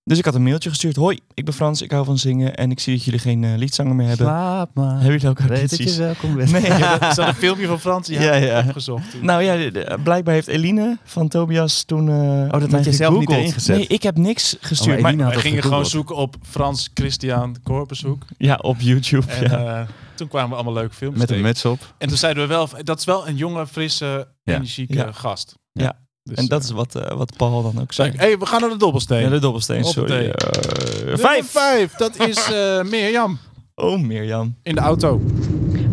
[0.08, 0.96] Dus ik had een mailtje gestuurd.
[0.96, 3.56] Hoi, ik ben Frans, ik hou van zingen en ik zie dat jullie geen eh,
[3.56, 4.26] liedzanger meer hebben.
[4.26, 4.90] Slaap maar.
[4.92, 6.50] Hebben jullie ook Weet dat je welkom bent.
[6.52, 8.06] Nee, Er staat een filmpje van Frans.
[8.06, 8.58] Die Ja, ja.
[8.58, 9.10] ik opgezocht.
[9.10, 9.24] toen.
[9.24, 9.70] Nou ja,
[10.02, 12.08] blijkbaar heeft Eline van Tobias toen.
[12.08, 13.76] oh, dat had je zelf niet erin gezet?
[13.76, 14.96] Nee, ik heb niks gestuurd.
[14.96, 18.24] Oh, maar dat gingen gewoon zoeken op Frans Christian Korpershoek.
[18.36, 19.26] ja, op YouTube.
[19.32, 19.80] En ja.
[19.80, 21.94] eh, toen kwamen we allemaal leuke filmpjes Met een muts op.
[21.98, 24.54] En toen zeiden we wel, dat is wel een jonge, frisse, Ja.
[24.54, 25.12] energieke Ja.
[25.12, 25.54] gast.
[25.72, 25.98] Ja.
[26.28, 28.10] Dus, en dat eh, is wat, eh, wat Paul dan ook zei.
[28.10, 29.20] Hé, hey, we gaan naar de dobbelsteen.
[29.20, 30.28] Ja, de dobbelsteen, sorry.
[30.28, 31.50] Eh, vijf.
[31.50, 33.38] vijf, dat is eh Mirjam
[33.74, 34.54] Oh, Mirjam.
[34.62, 35.20] in de auto.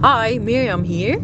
[0.01, 1.19] Hi, Mirjam hier.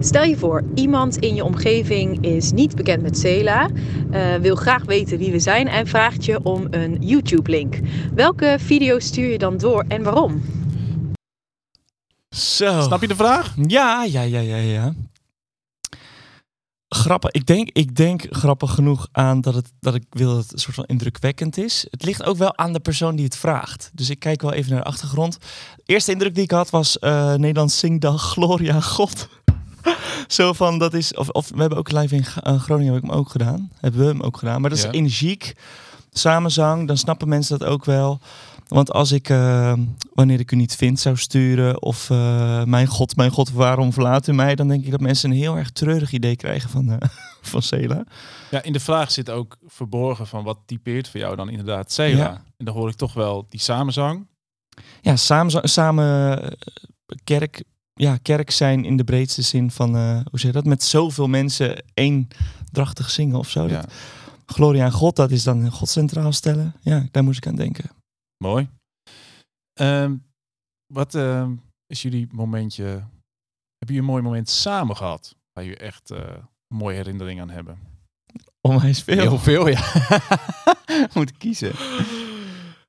[0.00, 3.68] Stel je voor, iemand in je omgeving is niet bekend met Cela,
[4.10, 7.78] eh, wil graag weten wie we zijn en vraagt je om een YouTube-link.
[8.14, 10.42] Welke video stuur je dan door en waarom?
[12.30, 12.80] Zo.
[12.80, 13.54] Snap je de vraag?
[13.66, 14.92] Ja, ja, ja, ja, ja.
[16.94, 17.30] Grappig.
[17.30, 20.58] Ik denk, ik denk grappig genoeg aan dat, het, dat ik wil dat het een
[20.58, 21.86] soort van indrukwekkend is.
[21.90, 23.90] Het ligt ook wel aan de persoon die het vraagt.
[23.94, 25.38] Dus ik kijk wel even naar de achtergrond.
[25.76, 29.28] De eerste indruk die ik had was eh Nederlands Zingdag Gloria God.
[30.26, 31.14] Zo van, dat is...
[31.14, 33.70] Of, of we hebben ook live in eh, Groningen heb ik hem ook gedaan.
[33.80, 34.60] Hebben we hem ook gedaan.
[34.60, 35.54] Maar dat is energiek.
[36.12, 38.20] Samenzang, dan snappen mensen dat ook wel.
[38.72, 39.72] Want als ik, eh,
[40.12, 41.82] wanneer ik u niet vind, zou sturen...
[41.82, 44.54] of eh, mijn god, mijn god, waarom verlaat u mij...
[44.54, 47.08] dan denk ik dat mensen een heel erg treurig idee krijgen van, eh
[47.50, 48.04] van Cela.
[48.50, 52.16] Ja, in de vraag zit ook verborgen van wat typeert voor jou dan inderdaad Cela.
[52.16, 52.44] Ja.
[52.56, 54.26] En dan hoor ik toch wel die samenzang.
[55.00, 56.50] Ja, samen, samen eh,
[57.24, 59.96] kerk, ja, kerk zijn in de breedste zin van,
[60.30, 63.68] hoe zeg je dat, met zoveel mensen eendrachtig zingen of zo.
[63.68, 63.80] Ja.
[63.80, 63.92] Dat,
[64.46, 66.74] glorie aan God, dat is dan God centraal stellen.
[66.80, 68.01] Ja, daar moest ik aan denken.
[68.42, 68.68] Mooi.
[69.72, 70.16] Ehm,
[70.86, 71.54] wat ehm,
[71.86, 72.84] is jullie momentje...
[72.84, 75.36] Hebben jullie een mooi moment samen gehad?
[75.52, 76.18] Waar jullie echt eh,
[76.68, 77.78] een mooie herinnering aan hebben?
[78.60, 79.20] Onwijs veel.
[79.20, 79.80] Heel veel, ja.
[81.14, 81.72] Moet kiezen.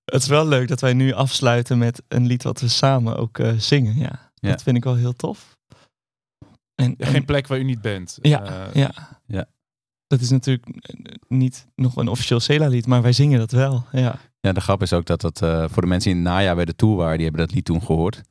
[0.05, 3.39] Het is wel leuk dat wij nu afsluiten met een lied wat we samen ook
[3.39, 3.95] eh, zingen.
[3.97, 4.49] Ja, Ja.
[4.49, 5.57] dat vind ik wel heel tof.
[6.75, 8.17] En, Ja, en- geen plek waar u niet bent.
[8.21, 9.21] Ja, Eh, ja.
[9.25, 9.45] Ja.
[10.07, 10.67] Dat is natuurlijk
[11.27, 13.85] niet nog een officieel Cela-lied, maar wij zingen dat wel.
[13.91, 14.19] Ja.
[14.47, 16.55] Ja, de grap is ook dat dat eh, voor de mensen die in het najaar
[16.55, 18.21] bij de tour waren, die hebben dat lied toen gehoord.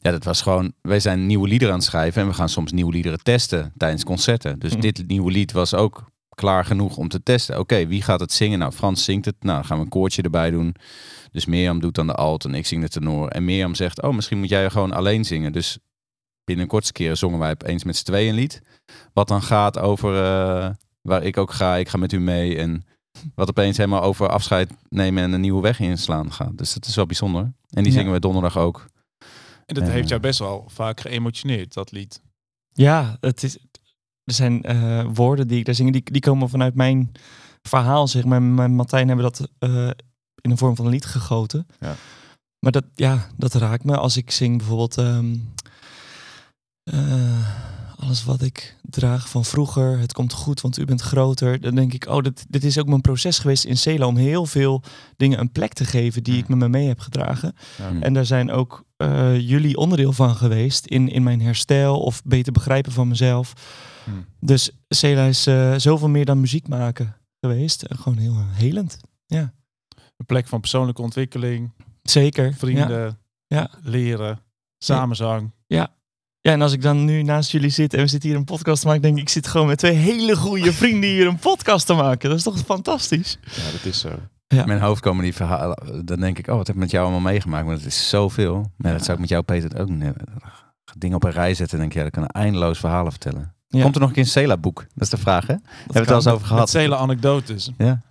[0.00, 2.72] Ja, dat was gewoon, wij zijn nieuwe liederen aan het schrijven en we gaan soms
[2.72, 4.58] nieuwe liederen testen tijdens concerten.
[4.58, 4.80] Dus Mhm.
[4.80, 7.58] dit nieuwe lied was ook klaar genoeg om te testen.
[7.58, 8.58] Oké, wie gaat het zingen?
[8.58, 9.34] Nou, Frans zingt het.
[9.40, 10.74] Nou, dan gaan we een koortje erbij doen.
[11.32, 13.28] Dus Mirjam doet dan de alt en ik zing de tenor.
[13.28, 15.52] En Mirjam zegt, oh, misschien moet jij gewoon alleen zingen.
[15.52, 15.78] Dus
[16.44, 18.62] binnen een kortste keren zongen wij opeens met z'n tweeën een lied.
[19.12, 20.70] Wat dan gaat over eh,
[21.02, 22.56] waar ik ook ga, ik ga met u mee.
[22.56, 22.84] En
[23.34, 26.58] wat opeens helemaal over afscheid nemen en een nieuwe weg inslaan gaat.
[26.58, 27.42] Dus dat is wel bijzonder.
[27.70, 27.98] En die Ja.
[27.98, 28.86] zingen we donderdag ook.
[29.66, 29.90] En dat Eh.
[29.90, 32.20] heeft jou best wel vaak geëmotioneerd, dat lied.
[32.72, 33.58] Ja, het is,
[34.24, 37.12] er zijn eh, woorden die ik daar zing, die, die komen vanuit mijn
[37.62, 38.42] verhaal, zeg maar.
[38.42, 39.90] Mijn Martijn hebben dat eh,
[40.40, 41.66] in de vorm van een lied gegoten.
[41.80, 41.94] Ja.
[42.58, 45.34] Maar dat, ja, dat raakt me als ik zing bijvoorbeeld ehm,
[46.82, 47.48] eh,
[47.98, 49.98] alles wat ik draag van vroeger.
[49.98, 51.60] Het komt goed, want u bent groter.
[51.60, 54.46] Dan denk ik, oh, dit, dit is ook mijn proces geweest in Celo om heel
[54.46, 54.82] veel
[55.16, 57.54] dingen een plek te geven die ik met me mee heb gedragen.
[57.78, 58.00] Ja.
[58.00, 62.52] En daar zijn ook eh, jullie onderdeel van geweest in, in mijn herstel of beter
[62.52, 63.52] begrijpen van mezelf.
[64.04, 64.24] Hmm.
[64.40, 67.82] Dus Cela is eh, zoveel meer dan muziek maken geweest.
[67.82, 68.98] Eh, gewoon heel helend.
[70.16, 71.72] Een plek van persoonlijke ontwikkeling,
[72.02, 72.54] Zeker.
[72.54, 73.70] vrienden, Ja.
[73.82, 74.40] leren,
[74.78, 75.52] samenzang.
[75.66, 75.96] Ja.
[76.40, 78.80] Ja, en als ik dan nu naast jullie zit en we zitten hier een podcast
[78.80, 81.86] te maken, denk ik, ik zit gewoon met twee hele goede vrienden hier een podcast
[81.86, 82.28] te maken.
[82.28, 83.38] Dat is toch fantastisch?
[83.42, 84.08] Ja, dat is zo.
[84.46, 84.60] Ja.
[84.60, 86.02] In mijn hoofd komen die verhalen.
[86.04, 87.66] Dan denk ik, oh, wat heb ik met jou allemaal meegemaakt?
[87.66, 88.72] Maar het is zoveel.
[88.76, 90.12] Maar dat zou ik met jou, Peter, ook niet.
[90.98, 93.54] Dingen op een rij zetten en denk je, ja, dat kan een eindeloos verhalen vertellen.
[93.68, 93.82] Ja.
[93.82, 94.86] Komt er nog een keer een Cela-boek?
[94.94, 95.54] Dat is de vraag, hè?
[95.54, 96.70] Hebben we het al eens over gehad?
[96.70, 97.70] vele anekdotes.
[97.78, 98.02] Ja.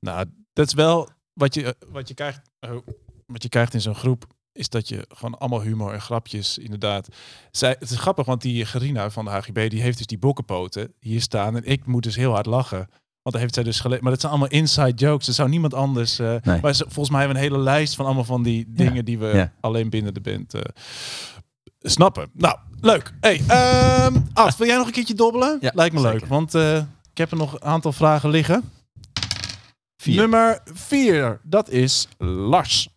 [0.00, 2.40] Nou, dat is wel wat je, eh, wat je krijgt.
[2.60, 2.86] oh,
[3.26, 4.26] wat je krijgt in zo'n groep.
[4.56, 7.08] Is dat je gewoon allemaal humor en grapjes, inderdaad.
[7.50, 10.92] Zij, het is grappig, want die Gerina van de HGB, die heeft dus die bokkenpoten
[11.00, 11.56] hier staan.
[11.56, 12.78] En ik moet dus heel hard lachen.
[13.22, 14.02] Want daar heeft zij dus gelezen.
[14.02, 15.28] Maar dat zijn allemaal inside jokes.
[15.28, 16.18] Er zou niemand anders.
[16.18, 16.60] eh, Nee.
[16.60, 19.18] Maar ze- volgens mij hebben we een hele lijst van allemaal van die dingen die
[19.18, 19.52] we Ja.
[19.60, 20.60] alleen binnen de band eh,
[21.80, 22.30] snappen.
[22.32, 23.12] Nou, leuk.
[23.20, 25.58] Hey, ehm Ad, wil jij nog een keertje dobbelen?
[25.60, 26.26] Ja, Lijkt me leuk.
[26.26, 26.76] Want eh,
[27.10, 28.70] ik heb er nog een aantal vragen liggen.
[29.96, 30.16] Vier.
[30.16, 32.88] Nummer vier, dat is Lars.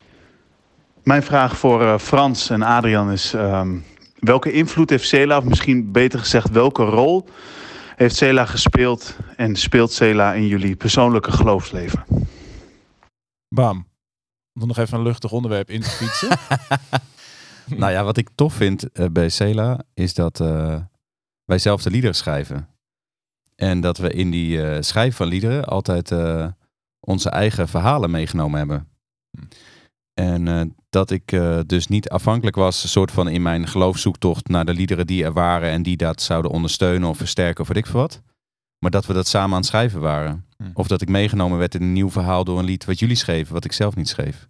[1.03, 3.77] Mijn vraag voor eh, Frans en Adrian is: ehm,
[4.19, 7.29] welke invloed heeft Cela, of misschien beter gezegd, welke rol
[7.95, 12.05] heeft Cela gespeeld en speelt Cela in jullie persoonlijke geloofsleven?
[13.47, 13.87] Bam.
[14.59, 16.37] Om nog even een luchtig onderwerp in te fietsen.
[17.77, 20.81] Nou ja, wat ik tof vind eh, bij Cela is dat eh,
[21.45, 22.67] wij zelf de liederen schrijven.
[23.55, 26.47] En dat we in die eh schrijven van liederen altijd eh,
[26.99, 28.87] onze eigen verhalen meegenomen hebben.
[29.37, 29.45] Hm.
[30.19, 34.47] En eh, dat ik eh, dus niet afhankelijk was, een soort van in mijn geloofszoektocht
[34.47, 37.77] naar de liederen die er waren en die dat zouden ondersteunen of versterken of weet
[37.77, 38.21] ik veel wat.
[38.79, 40.45] Maar dat we dat samen aan het schrijven waren.
[40.57, 40.63] Hm.
[40.73, 43.53] Of dat ik meegenomen werd in een nieuw verhaal door een lied wat jullie schreven,
[43.53, 44.47] wat ik zelf niet schreef.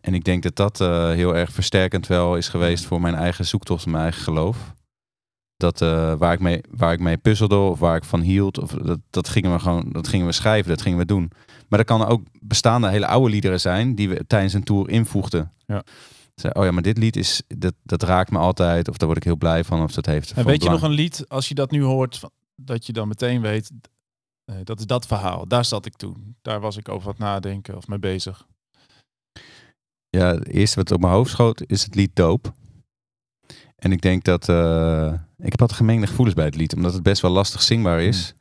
[0.00, 3.46] En ik denk dat dat eh, heel erg versterkend wel is geweest voor mijn eigen
[3.46, 4.74] zoektocht mijn eigen geloof.
[5.56, 5.78] Dat
[6.18, 9.28] waar, ik mee, waar ik mee puzzelde of waar ik van hield, of dat, dat,
[9.28, 11.32] gingen we gewoon, dat gingen we schrijven, dat gingen we doen.
[11.72, 15.52] Maar dat kan ook bestaande hele oude liederen zijn die we tijdens een tour invoegden.
[15.66, 15.84] Ja.
[16.34, 19.18] Zei, oh ja, maar dit lied is, dat, dat raakt me altijd, of daar word
[19.20, 20.32] ik heel blij van, of dat heeft.
[20.32, 22.20] en weet je nog een lied, als je dat nu hoort,
[22.54, 23.70] dat je dan meteen weet,
[24.44, 25.48] eh, dat is dat verhaal.
[25.48, 26.36] Daar zat ik toen.
[26.42, 28.46] Daar was ik over wat nadenken of mee bezig.
[30.08, 32.52] Ja, het eerste wat op mijn hoofd schoot is het lied Doop.
[33.76, 34.48] En ik denk dat...
[34.48, 36.74] eh, ik heb altijd gemengde gevoelens bij het lied.
[36.74, 38.34] Omdat het best wel lastig zingbaar is.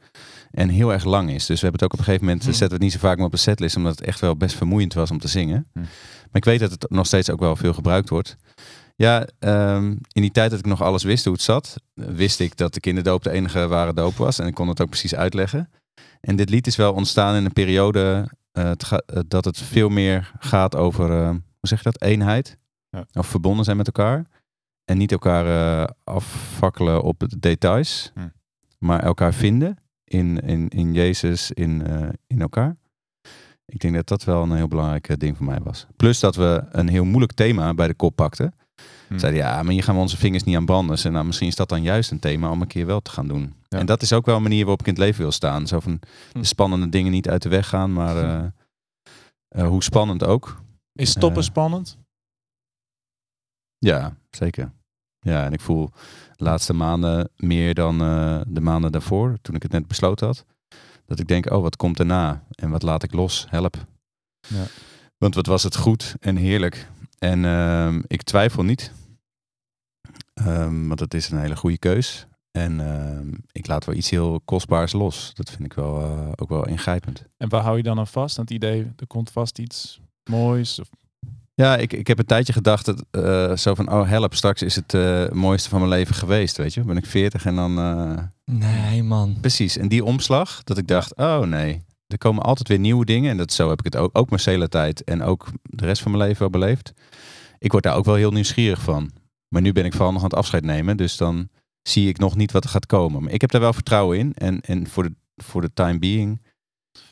[0.51, 1.45] En heel erg lang is.
[1.45, 2.43] Dus we hebben het ook op een gegeven moment...
[2.43, 2.51] Hmm.
[2.51, 3.75] zetten we het niet zo vaak meer op een setlist.
[3.75, 5.67] Omdat het echt wel best vermoeiend was om te zingen.
[5.73, 5.81] Hmm.
[5.81, 8.37] Maar ik weet dat het nog steeds ook wel veel gebruikt wordt.
[8.95, 11.75] Ja, ehm, in die tijd dat ik nog alles wist hoe het zat...
[11.93, 14.39] wist ik dat de kinderdoop de enige ware doop was.
[14.39, 15.69] En ik kon het ook precies uitleggen.
[16.21, 18.29] En dit lied is wel ontstaan in een periode...
[18.51, 21.11] eh, het ga- eh, dat het veel meer gaat over...
[21.21, 22.01] eh, hoe zeg je dat?
[22.01, 22.55] Eenheid.
[22.89, 23.05] Ja.
[23.13, 24.25] Of verbonden zijn met elkaar.
[24.85, 28.11] En niet elkaar afvakkelen op de details.
[28.13, 28.27] Hm.
[28.77, 29.77] Maar elkaar vinden
[30.11, 32.75] in, in, in Jezus, in, eh, in elkaar.
[33.65, 35.85] Ik denk dat dat wel een heel belangrijk eh, ding voor mij was.
[35.95, 38.53] Plus dat we een heel moeilijk thema bij de kop pakten.
[39.07, 39.17] Hm.
[39.17, 40.95] Zeiden ja, maar hier gaan we onze vingers niet aan branden.
[40.95, 43.27] Dus, nou, misschien is dat dan juist een thema om een keer wel te gaan
[43.27, 43.53] doen.
[43.67, 43.79] Ja.
[43.79, 45.67] En dat is ook wel een manier waarop ik in het leven wil staan.
[45.67, 45.99] Zo van
[46.31, 46.39] Hm.
[46.39, 48.45] de spannende dingen niet uit de weg gaan, maar eh,
[49.47, 50.61] eh, hoe spannend ook.
[50.93, 51.97] Is stoppen spannend?
[53.77, 54.71] Ja, zeker.
[55.19, 55.89] Ja, en ik voel
[56.41, 60.45] de laatste maanden meer dan eh, de maanden daarvoor, toen ik het net besloten had.
[61.05, 62.43] Dat ik denk, oh, wat komt daarna?
[62.49, 63.45] En wat laat ik los?
[63.49, 63.77] Help.
[64.47, 64.63] Ja.
[65.17, 66.87] Want wat was het goed en heerlijk.
[67.19, 68.91] En ehm, ik twijfel niet.
[70.33, 72.27] Ehm, want het is een hele goede keus.
[72.51, 75.31] En ehm, ik laat wel iets heel kostbaars los.
[75.33, 77.25] Dat vind ik wel, eh, ook wel ingrijpend.
[77.37, 78.37] En waar hou je dan aan vast?
[78.37, 80.79] Aan het idee, er komt vast iets moois?
[80.79, 80.89] Of...
[81.53, 84.75] Ja, ik, ik heb een tijdje gedacht, dat, eh, zo van, oh help, straks is
[84.75, 86.81] het eh, mooiste van mijn leven geweest, weet je.
[86.83, 87.77] Ben ik veertig en dan...
[87.77, 89.37] eh, Nee, man.
[89.41, 93.31] Precies, en die omslag, dat ik dacht, oh nee, er komen altijd weer nieuwe dingen.
[93.31, 96.11] En dat, zo heb ik het ook, ook mijn Cela-tijd en ook de rest van
[96.11, 96.93] mijn leven wel beleefd.
[97.59, 99.11] Ik word daar ook wel heel nieuwsgierig van.
[99.47, 101.49] Maar nu ben ik vooral nog aan het afscheid nemen, dus dan
[101.81, 103.23] zie ik nog niet wat er gaat komen.
[103.23, 104.33] Maar ik heb daar wel vertrouwen in.
[104.33, 106.41] En, en voor, de, voor de time being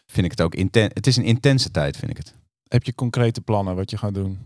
[0.05, 2.33] vind ik het ook inten Het is een intense tijd, vind ik het.
[2.69, 4.39] Heb je concrete plannen wat je gaat doen?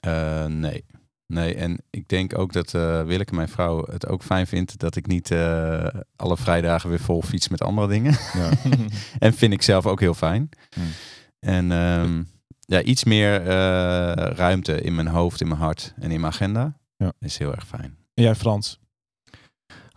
[0.00, 0.84] Eh, nee.
[1.26, 4.96] Nee, en ik denk ook dat eh Willeke, mijn vrouw, het ook fijn vindt dat
[4.96, 5.86] ik niet eh,
[6.16, 8.12] alle vrijdagen weer vol fiets met andere dingen.
[8.32, 8.50] Ja.
[9.18, 10.48] En vind ik zelf ook heel fijn.
[10.74, 10.84] Hmm.
[11.38, 12.22] En ehm,
[12.60, 13.44] ja, iets meer
[14.34, 17.12] ruimte in mijn hoofd, in mijn hart en in mijn agenda Ja.
[17.20, 17.96] is heel erg fijn.
[18.14, 18.78] En jij Frans?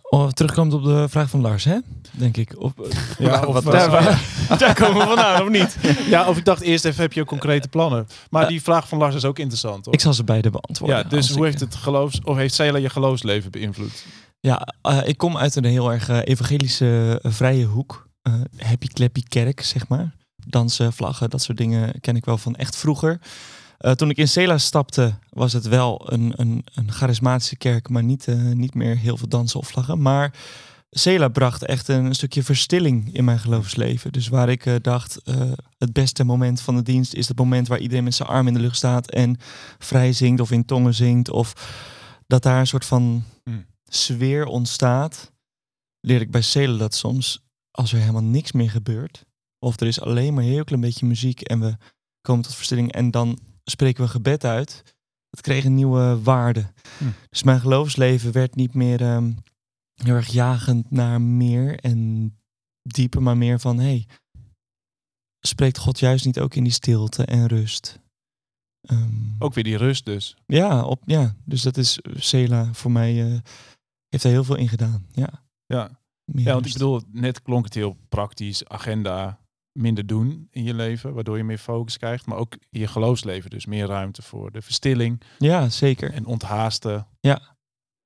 [0.10, 1.78] Oh, terugkomt op de vraag van Lars, hè?
[2.12, 2.54] Denk ik.
[2.58, 2.88] Op,
[3.20, 3.64] Ja, of,
[4.58, 5.78] daar, komen we vandaan, of niet?
[6.14, 8.08] ja, of ik dacht eerst even, heb je ook concrete plannen?
[8.30, 9.94] Maar die vraag van Lars is ook interessant, hoor.
[9.94, 10.98] Ik zal ze beide beantwoorden.
[10.98, 12.20] ja, dus hoe ik- heeft het geloofs...
[12.24, 14.06] Of heeft Cela je geloofsleven beïnvloed?
[14.40, 18.08] Ja, eh, ik kom uit een heel erg eh, evangelische eh, vrije hoek.
[18.22, 20.16] Eh, happy clappy kerk, zeg maar.
[20.36, 23.20] Dansen, vlaggen, dat soort dingen ken ik wel van echt vroeger.
[23.78, 28.04] Eh, toen ik in Cela stapte, was het wel een, een, een charismatische kerk, maar
[28.04, 30.02] niet, eh, niet meer heel veel dansen of vlaggen.
[30.02, 30.34] Maar
[30.90, 34.12] Cela bracht echt een, stukje verstilling in mijn geloofsleven.
[34.12, 35.22] Dus waar ik eh, dacht,
[35.78, 38.54] het beste moment van de dienst is het moment waar iedereen met zijn arm in
[38.54, 39.38] de lucht staat en
[39.78, 41.30] vrij zingt of in tongen zingt.
[41.30, 41.54] Of
[42.28, 43.66] dat daar een soort van Hmm.
[43.84, 45.32] sfeer ontstaat.
[46.00, 49.26] Leer ik bij Cela dat soms, als er helemaal niks meer gebeurt,
[49.60, 51.78] of er is alleen maar een heel klein beetje muziek en we
[52.22, 53.40] komen tot verstilling en dan
[53.70, 54.96] spreken we gebed uit.
[55.30, 56.72] Dat kreeg een nieuwe waarde.
[56.98, 57.14] Hmm.
[57.30, 59.32] Dus mijn geloofsleven werd niet meer ehm,
[59.94, 62.32] heel erg jagend naar meer en
[62.82, 64.08] dieper, maar meer van hey,
[65.40, 68.00] spreekt God juist niet ook in die stilte en rust?
[68.82, 70.36] Ehm, Ook weer die rust dus.
[70.46, 73.40] ja, op, ja, dus dat is Sela voor mij, eh,
[74.08, 75.06] heeft daar heel veel in gedaan.
[75.12, 76.00] Ja, Ja.
[76.32, 78.66] meer ja, want ik bedoel, net klonk het heel praktisch.
[78.66, 79.40] Agenda,
[79.78, 82.26] minder doen in je leven, waardoor je meer focus krijgt.
[82.26, 86.14] Maar ook in je geloofsleven, dus meer ruimte voor de verstilling Ja, zeker.
[86.14, 87.08] en onthaasten.
[87.20, 87.56] Ja.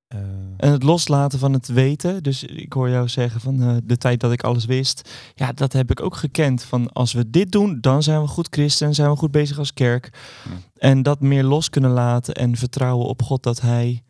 [0.06, 0.18] Eh,
[0.56, 2.22] En het loslaten van het weten.
[2.22, 5.10] Dus ik hoor jou zeggen van eh, de tijd dat ik alles wist.
[5.34, 6.62] Ja, dat heb ik ook gekend.
[6.64, 9.58] Van als we dit doen, dan zijn we goed christen en zijn we goed bezig
[9.58, 10.18] als kerk.
[10.44, 10.50] Ja.
[10.88, 14.02] En dat meer los kunnen laten en vertrouwen op God dat Hij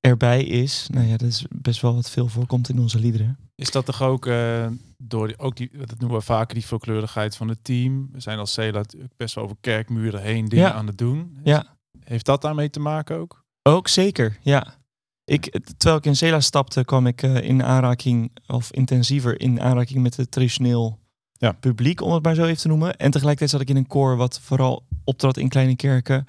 [0.00, 0.86] erbij is.
[0.90, 3.38] Nou ja, dat is best wel wat veel voorkomt in onze liederen.
[3.54, 4.66] Is dat toch ook eh,
[4.98, 8.08] door die, ook die, dat noemen we vaker die veelkleurigheid van het team.
[8.12, 8.82] We zijn als Cela
[9.16, 10.72] best wel over kerkmuren heen dingen Ja.
[10.72, 11.38] aan het doen.
[11.44, 11.76] Ja.
[12.04, 13.44] Heeft dat daarmee te maken ook?
[13.62, 14.76] Ook zeker, ja.
[15.24, 20.02] Ik, terwijl ik in Cela stapte, kwam ik eh, in aanraking, of intensiever in aanraking
[20.02, 20.98] met het traditioneel
[21.32, 21.52] Ja.
[21.52, 22.96] publiek, om het maar zo even te noemen.
[22.96, 26.24] En tegelijkertijd zat ik in een koor wat vooral optrad in kleine kerken,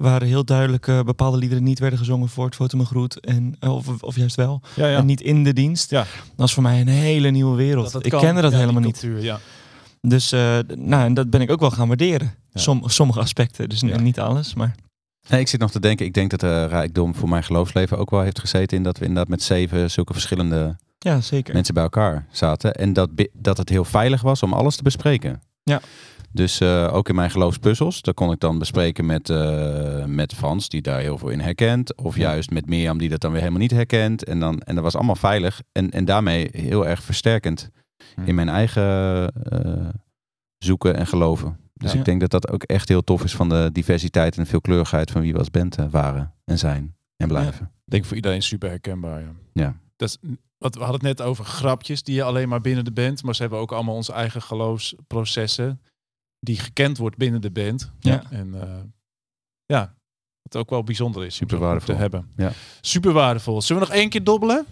[0.00, 3.56] waar heel duidelijk eh, bepaalde liederen niet werden gezongen voor het foto me groet, en,
[3.60, 5.90] eh, of, of juist wel, Ja, en niet in de dienst.
[5.90, 5.98] Ja.
[5.98, 7.92] Dat was voor mij een hele nieuwe wereld.
[7.92, 8.20] Dat ik kan.
[8.20, 8.98] kende dat helemaal niet.
[9.00, 9.38] cultuur, ja.
[10.00, 12.34] Dus eh, nou, en dat ben ik ook wel gaan waarderen.
[12.52, 12.60] Ja.
[12.60, 13.98] Som, sommige aspecten, dus Ja.
[14.00, 14.74] niet alles, maar...
[15.28, 18.10] Nee, ik zit nog te denken, ik denk dat de rijkdom voor mijn geloofsleven ook
[18.10, 21.54] wel heeft gezeten in dat we inderdaad met zeven zulke verschillende Ja, zeker.
[21.54, 22.74] mensen bij elkaar zaten.
[22.74, 25.42] En dat, dat het heel veilig was om alles te bespreken.
[25.62, 25.80] Ja.
[26.32, 30.68] Dus eh, ook in mijn geloofspuzzels, daar kon ik dan bespreken met, eh, met Frans,
[30.68, 31.96] die daar heel veel in herkent.
[31.96, 32.22] Of Ja.
[32.22, 34.24] juist met Mirjam, die dat dan weer helemaal niet herkent.
[34.24, 35.62] En, dan, en dat was allemaal veilig.
[35.72, 37.70] En, en daarmee heel erg versterkend
[38.14, 38.22] Hm.
[38.24, 39.88] in mijn eigen eh,
[40.58, 41.58] zoeken en geloven.
[41.74, 41.98] Dus Ja.
[41.98, 45.20] ik denk dat dat ook echt heel tof is van de diversiteit en veelkleurigheid van
[45.20, 47.64] wie we als band waren en zijn en blijven.
[47.64, 49.20] Ik denk voor iedereen super herkenbaar.
[49.20, 49.30] Ja.
[49.52, 49.74] Ja.
[49.96, 50.18] Dat is,
[50.58, 53.34] wat, we hadden het net over grapjes die je alleen maar binnen de band, maar
[53.34, 55.80] ze hebben ook allemaal onze eigen geloofsprocessen
[56.40, 57.90] die gekend wordt binnen de band.
[58.00, 58.22] Ja.
[58.30, 58.68] En eh,
[59.66, 59.94] ja,
[60.42, 61.94] wat ook wel bijzonder is Super waardevol.
[61.94, 62.28] te hebben.
[62.36, 62.52] Ja.
[62.80, 63.62] Super waardevol.
[63.62, 64.66] Zullen we nog één keer dobbelen?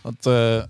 [0.00, 0.62] Want, eh,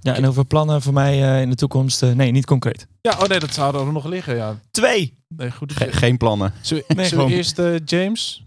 [0.00, 2.86] Ja, en over plannen voor mij eh, in de toekomst, nee, niet concreet.
[3.00, 4.36] ja, oh nee, dat zouden we nog liggen.
[4.36, 4.58] Ja.
[4.70, 5.16] Twee!
[5.28, 5.72] Nee, goed.
[5.72, 6.52] Ge- geen plannen.
[6.60, 8.44] Zullen we, Nee, zullen we eerst eh, James?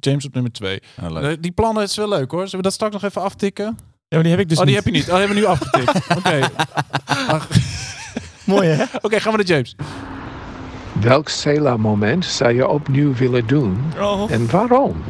[0.00, 0.80] James op nummer twee.
[1.02, 1.36] Oh, leuk.
[1.36, 2.40] Eh, die plannen is wel leuk hoor.
[2.42, 3.64] Zullen we dat straks nog even aftikken?
[3.64, 3.74] Ja,
[4.08, 4.84] maar die heb ik dus oh, die niet.
[4.84, 5.10] heb je niet.
[5.10, 6.08] Oh, die hebben we nu afgetikt.
[6.18, 6.48] Oké.
[7.26, 7.48] Ach,
[8.44, 8.84] Mooi hè?
[9.02, 9.74] Oké, gaan we naar James.
[11.00, 14.30] Welk Sela-moment zou je opnieuw willen doen Oh.
[14.30, 15.02] en waarom?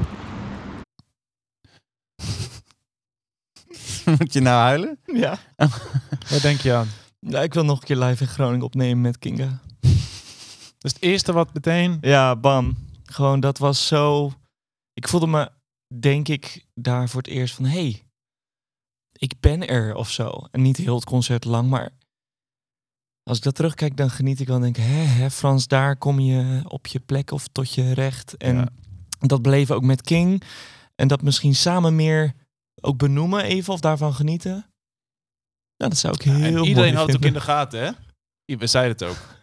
[4.18, 4.98] Moet je nou huilen?
[5.04, 5.38] Ja.
[6.30, 6.88] Wat denk je aan?
[7.18, 7.40] ja.
[7.42, 9.60] Ik wil nog een keer live in Groningen opnemen met Kinga.
[10.78, 11.98] Dat is het eerste wat meteen...
[12.00, 12.76] Ja, bam.
[13.04, 14.32] Gewoon, dat was zo...
[14.94, 15.50] Ik voelde me,
[15.98, 17.64] denk ik, daar voor het eerst van...
[17.64, 18.02] hey,
[19.12, 20.46] ik ben er of zo.
[20.50, 21.90] En niet heel het concert lang, maar...
[23.24, 24.76] Als ik dat terugkijk, dan geniet ik wel en denk...
[24.76, 28.36] Hè, hè, Frans, daar kom je op je plek of tot je recht.
[28.36, 28.68] En Ja.
[29.20, 30.42] dat beleven ook met King.
[30.94, 32.32] En dat misschien samen meer
[32.80, 34.52] ook benoemen even of daarvan genieten.
[35.76, 37.90] Nou, dat zou ik heel en mooi iedereen houdt ook in de gaten, hè?
[38.56, 39.36] We zeiden het ook.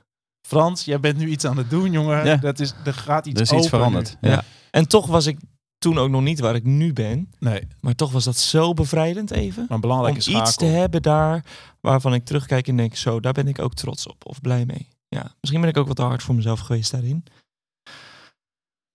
[0.47, 2.25] Frans, jij bent nu iets aan het doen, jongen.
[2.25, 2.35] Ja.
[2.35, 4.17] Dat is, er gaat iets Er is iets veranderd.
[4.21, 4.43] Ja.
[4.71, 5.39] En toch was ik
[5.81, 7.31] toen ook nog niet waar ik nu ben.
[7.39, 9.61] Nee, Maar toch was dat zo bevrijdend even.
[9.63, 10.41] maar een belangrijke om schakel.
[10.47, 11.45] iets te hebben daar
[11.79, 14.87] waarvan ik terugkijk en denk, zo, daar ben ik ook trots op of blij mee.
[15.07, 17.23] Ja, misschien ben ik ook wat te hard voor mezelf geweest daarin.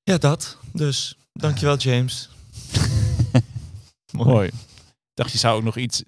[0.03, 0.59] Ja, dat.
[0.72, 2.28] Dus, dankjewel James.
[4.12, 4.51] Mooi.
[5.14, 6.03] Dacht, je zou ook nog iets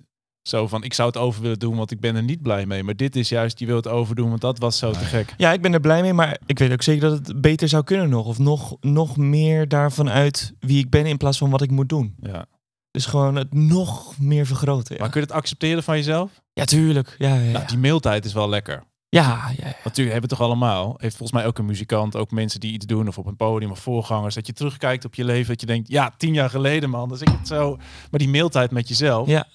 [0.49, 2.83] zo van, ik zou het over willen doen, want ik ben er niet blij mee.
[2.85, 5.35] Maar dit is juist, je wilt het overdoen, want dat was zo te gek.
[5.37, 7.85] Ja, ik ben er blij mee, maar ik weet ook zeker dat het beter zou
[7.85, 8.27] kunnen nog.
[8.27, 11.89] Of nog, nog meer daarvan uit wie ik ben in plaats van wat ik moet
[11.89, 12.15] doen.
[12.21, 12.47] Ja.
[12.91, 14.95] Dus gewoon het nog meer vergroten.
[14.95, 16.31] Ja, Maar kun je het accepteren van jezelf?
[16.53, 17.15] ja tuurlijk.
[17.19, 17.51] Ja, ja, ja.
[17.51, 18.83] Nou, die mailtijd is wel lekker.
[19.09, 19.65] ja, ja, ja.
[19.65, 20.95] Natuurlijk hebben we het toch allemaal.
[20.99, 23.71] Heeft volgens mij ook een muzikant, ook mensen die iets doen of op een podium
[23.71, 24.35] of voorgangers.
[24.35, 27.19] Dat je terugkijkt op je leven, dat je denkt, ja, tien jaar geleden man, dan
[27.19, 27.77] zeg ik het zo.
[28.11, 29.47] Maar die mailtijd met jezelf, Ja.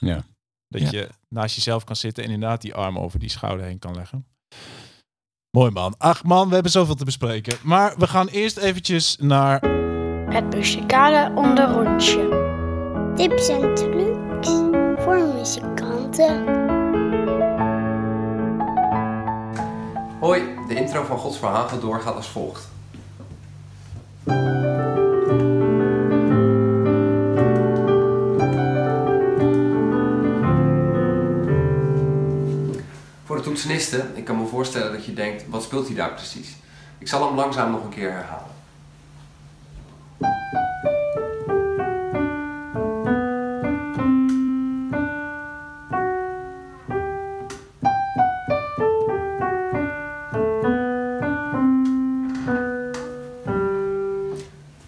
[0.73, 0.99] Dat Ja.
[0.99, 4.25] je naast jezelf kan zitten en inderdaad die arm over die schouder heen kan leggen.
[5.51, 5.95] Mooi man.
[5.97, 7.57] Ach man, we hebben zoveel te bespreken.
[7.63, 9.61] Maar we gaan eerst eventjes naar...
[10.29, 12.41] Het muzikale onderrondje.
[13.15, 14.47] Tips en trucs
[15.03, 16.61] voor muzikanten.
[20.19, 22.71] Hoi, de intro van Gods Verhaal gaat door gaat als volgt.
[33.53, 36.55] Toetsenisten, ik kan me voorstellen dat je denkt, wat speelt hij daar precies?
[36.97, 38.51] Ik zal hem langzaam nog een keer herhalen.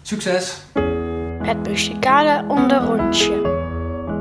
[0.02, 0.62] Succes!
[1.42, 3.64] Het muzikale onderrondje.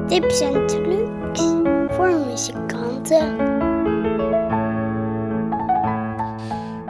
[0.07, 1.41] Tips en trucs
[1.89, 3.54] voor muzikanten.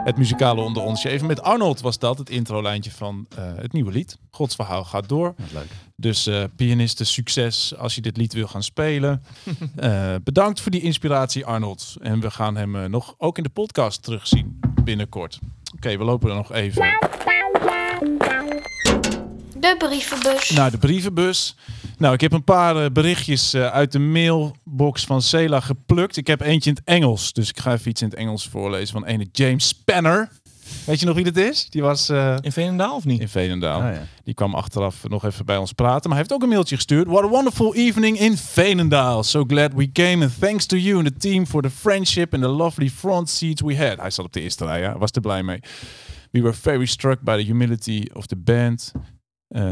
[0.06, 1.04] Het muzikale onder ons.
[1.04, 4.18] Even met Arnold was dat, het introlijntje van eh, het nieuwe lied.
[4.30, 5.34] Gods verhaal gaat door.
[5.52, 5.66] leuk.
[5.96, 9.22] Dus eh pianisten, succes als je dit lied wil gaan spelen.
[9.76, 11.96] Eh, bedankt voor die inspiratie, Arnold.
[12.00, 15.38] En we gaan hem nog ook in de podcast terugzien binnenkort.
[15.76, 16.82] Oké, we lopen er nog even
[19.58, 20.50] De brievenbus.
[20.50, 21.56] naar de brievenbus.
[21.98, 23.98] Nou, ik heb een paar berichtjes eh, uit de
[24.76, 26.16] mailbox van Cela geplukt.
[26.16, 28.92] Ik heb eentje in het Engels, dus ik ga even iets in het Engels voorlezen
[28.92, 30.28] van ene James Spanner.
[30.86, 31.70] Weet je nog wie dat is?
[31.70, 33.20] Die was eh, In Veenendaal of niet?
[33.20, 33.80] in Veenendaal.
[33.82, 34.06] Ah, ja.
[34.24, 36.02] Die kwam achteraf nog even bij ons praten.
[36.10, 37.06] Maar hij heeft ook een mailtje gestuurd.
[37.06, 39.22] What a wonderful evening in Veenendaal.
[39.22, 42.42] So glad we came and thanks to you and the team for the friendship and
[42.42, 43.98] the lovely front seats we had.
[44.00, 44.98] Hij zat op de eerste rij, ja.
[44.98, 45.60] was er blij mee.
[46.30, 48.92] We were very struck by the humility of the band.
[49.48, 49.62] Uh,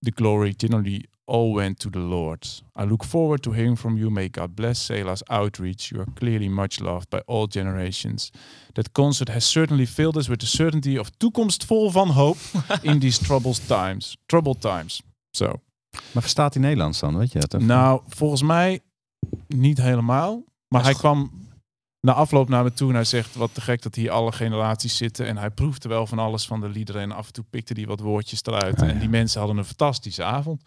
[0.00, 2.62] the glory generally all went to the Lord.
[2.74, 4.10] I look forward to hearing from you.
[4.10, 5.90] May God bless Selah's outreach.
[5.90, 8.30] You are clearly much loved by all generations.
[8.72, 12.36] That concert has certainly filled us with the certainty of toekomst vol van hoop
[12.82, 14.16] in these troubled times.
[14.26, 15.02] Troubled times.
[15.30, 15.60] Zo.
[16.12, 17.60] Maar verstaat hij Nederlands dan, weet je dat?
[17.60, 18.80] Nou, volgens mij
[19.46, 20.44] niet helemaal.
[20.68, 21.30] Maar hij kwam
[22.00, 24.96] na afloop naar me toe en hij zegt wat te gek dat hier alle generaties
[24.96, 25.26] zitten.
[25.26, 27.86] En hij proefde wel van alles van de liederen en af en toe pikte hij
[27.86, 28.80] wat woordjes eruit.
[28.80, 28.94] Ah, ja.
[28.94, 30.62] En die mensen hadden een fantastische avond.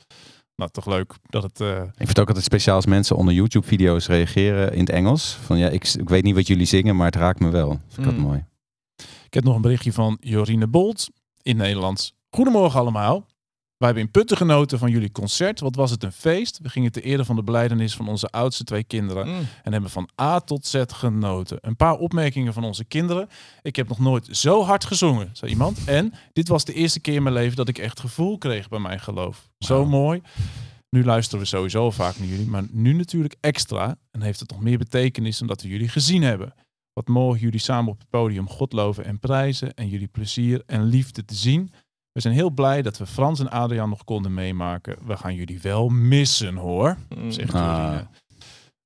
[0.60, 1.62] Nou, toch leuk dat het...
[1.62, 5.34] eh, Ik vind het ook altijd speciaal als mensen onder YouTube-video's reageren in het Engels.
[5.34, 7.70] Van ja, ik, ik weet niet wat jullie zingen, maar het raakt me wel.
[7.70, 8.20] Vind ik dat Mm.
[8.20, 8.46] mooi.
[9.26, 11.10] Ik heb nog een berichtje van Jorine Bolt
[11.42, 12.14] in Nederlands.
[12.30, 13.26] Goedemorgen allemaal.
[13.80, 15.60] Wij hebben in Putten genoten van jullie concert.
[15.60, 16.60] Wat was het een feest.
[16.62, 19.28] We gingen te ere van de beleidenis van onze oudste twee kinderen.
[19.28, 19.48] Mm.
[19.64, 21.58] En hebben van A tot Z genoten.
[21.62, 23.30] Een paar opmerkingen van onze kinderen.
[23.62, 25.84] Ik heb nog nooit zo hard gezongen, zei iemand.
[25.86, 28.80] En dit was de eerste keer in mijn leven dat ik echt gevoel kreeg bij
[28.80, 29.50] mijn geloof.
[29.60, 30.22] Zo mooi.
[30.90, 32.48] Nu luisteren we sowieso vaak naar jullie.
[32.48, 33.96] Maar nu natuurlijk extra.
[34.12, 36.54] En heeft het nog meer betekenis omdat we jullie gezien hebben.
[36.94, 39.74] Wat mogen jullie samen op het podium God loven en prijzen.
[39.74, 41.72] En jullie plezier en liefde te zien.
[42.20, 44.98] We zijn heel blij dat we Frans en Adriaan nog konden meemaken.
[45.06, 46.98] We gaan jullie wel missen hoor.
[47.18, 47.32] Mm.
[47.32, 47.78] Zegt Ah.
[47.78, 48.08] Jorine.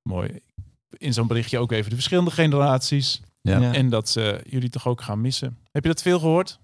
[0.10, 0.40] Mooi.
[0.98, 3.22] In zo'n berichtje ook even de verschillende generaties.
[3.42, 3.58] Ja.
[3.60, 3.74] Ja.
[3.74, 5.58] En dat ze jullie toch ook gaan missen.
[5.72, 6.60] Heb je dat veel gehoord?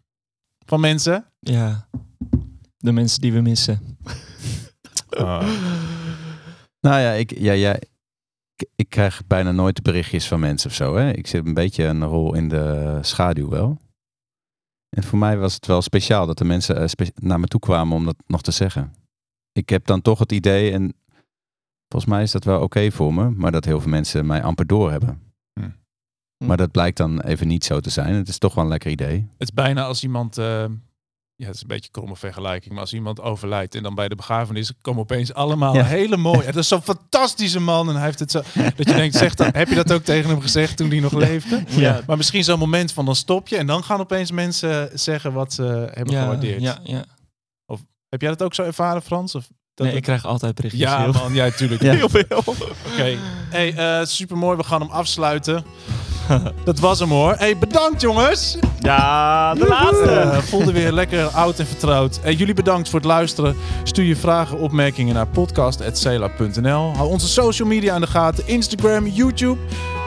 [0.65, 1.26] Van mensen?
[1.39, 1.88] Ja.
[2.78, 3.97] De mensen die we missen.
[5.09, 5.47] Ah.
[6.82, 7.76] Nou ja, ik, ja, ja,
[8.55, 10.95] ik, ik krijg bijna nooit berichtjes van mensen of zo.
[10.95, 11.11] Hè.
[11.11, 13.78] Ik zit een beetje een rol in de schaduw wel.
[14.89, 17.95] En voor mij was het wel speciaal dat de mensen eh, naar me toe kwamen
[17.95, 18.93] om dat nog te zeggen.
[19.51, 20.93] Ik heb dan toch het idee, en
[21.87, 24.67] volgens mij is dat wel oké voor me, maar dat heel veel mensen mij amper
[24.67, 25.21] doorhebben.
[25.59, 25.69] Hm.
[26.45, 28.13] Maar dat blijkt dan even niet zo te zijn.
[28.13, 29.15] Het is toch wel een lekker idee.
[29.31, 30.37] Het is bijna als iemand...
[30.37, 30.65] eh,
[31.39, 32.73] ja, het is een beetje een kromme vergelijking.
[32.73, 35.83] Maar als iemand overlijdt en dan bij de begrafenis komen opeens allemaal Ja.
[35.83, 36.43] hele mooie...
[36.43, 38.41] Het is zo'n fantastische man en hij heeft het zo...
[38.53, 41.11] Dat je denkt, zeg dan, heb je dat ook tegen hem gezegd toen hij nog
[41.13, 41.63] leefde?
[41.67, 42.01] Ja.
[42.07, 45.53] Maar misschien zo'n moment van dan stop je en dan gaan opeens mensen zeggen wat
[45.53, 45.63] ze
[45.93, 46.61] hebben Ja, gewaardeerd.
[46.61, 47.03] ja, ja.
[48.09, 49.35] Heb jij dat ook zo ervaren, Frans?
[49.35, 50.81] Of dat Nee, ik krijg altijd berichtjes.
[50.81, 51.81] Ja, heel- man, ja, tuurlijk.
[51.87, 51.93] Ja.
[51.93, 52.25] Heel veel.
[52.91, 53.17] Oké.
[53.49, 54.57] Hey, eh super mooi.
[54.57, 55.63] We gaan hem afsluiten.
[56.65, 57.33] Dat was hem hoor.
[57.35, 58.57] Hey, bedankt jongens.
[58.89, 60.39] Ja, de Eh, laatste.
[60.41, 62.19] voelde weer lekker oud en vertrouwd.
[62.23, 63.55] En jullie bedankt voor het luisteren.
[63.83, 66.91] Stuur je vragen, opmerkingen naar podcast.cela.nl.
[66.95, 68.47] Hou onze social media aan de gaten.
[68.47, 69.59] Instagram, YouTube.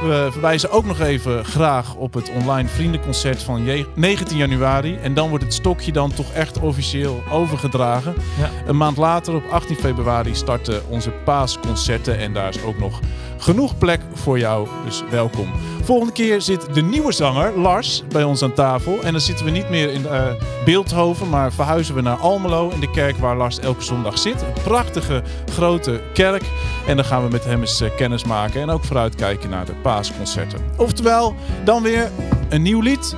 [0.03, 4.97] We verwijzen ook nog even graag op het online vriendenconcert van je- 19 januari.
[5.03, 8.14] En dan wordt het stokje dan toch echt officieel overgedragen.
[8.41, 8.51] Ja.
[8.66, 12.18] Een maand later, op 18 februari, starten onze paasconcerten.
[12.18, 13.01] En daar is ook nog
[13.43, 14.68] genoeg plek voor jou.
[14.84, 15.49] Dus welkom.
[15.82, 19.03] Volgende keer zit de nieuwe zanger, Lars, bij ons aan tafel.
[19.03, 20.26] En dan zitten we niet meer in eh,
[20.64, 22.70] Beeldhoven, maar verhuizen we naar Almelo.
[22.70, 24.43] In de kerk waar Lars elke zondag zit.
[24.43, 25.22] Een prachtige,
[25.53, 26.43] grote kerk.
[26.86, 28.61] En dan gaan we met hem eens eh, kennis maken.
[28.61, 30.59] En ook vooruitkijken naar de paasconcerten.
[30.76, 31.34] Oftewel,
[31.64, 32.11] dan weer
[32.49, 33.16] een nieuw lied,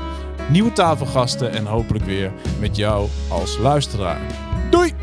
[0.49, 4.21] nieuwe tafelgasten en hopelijk weer met jou als luisteraar.
[4.71, 4.95] Doei!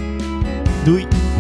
[0.84, 1.31] Doei!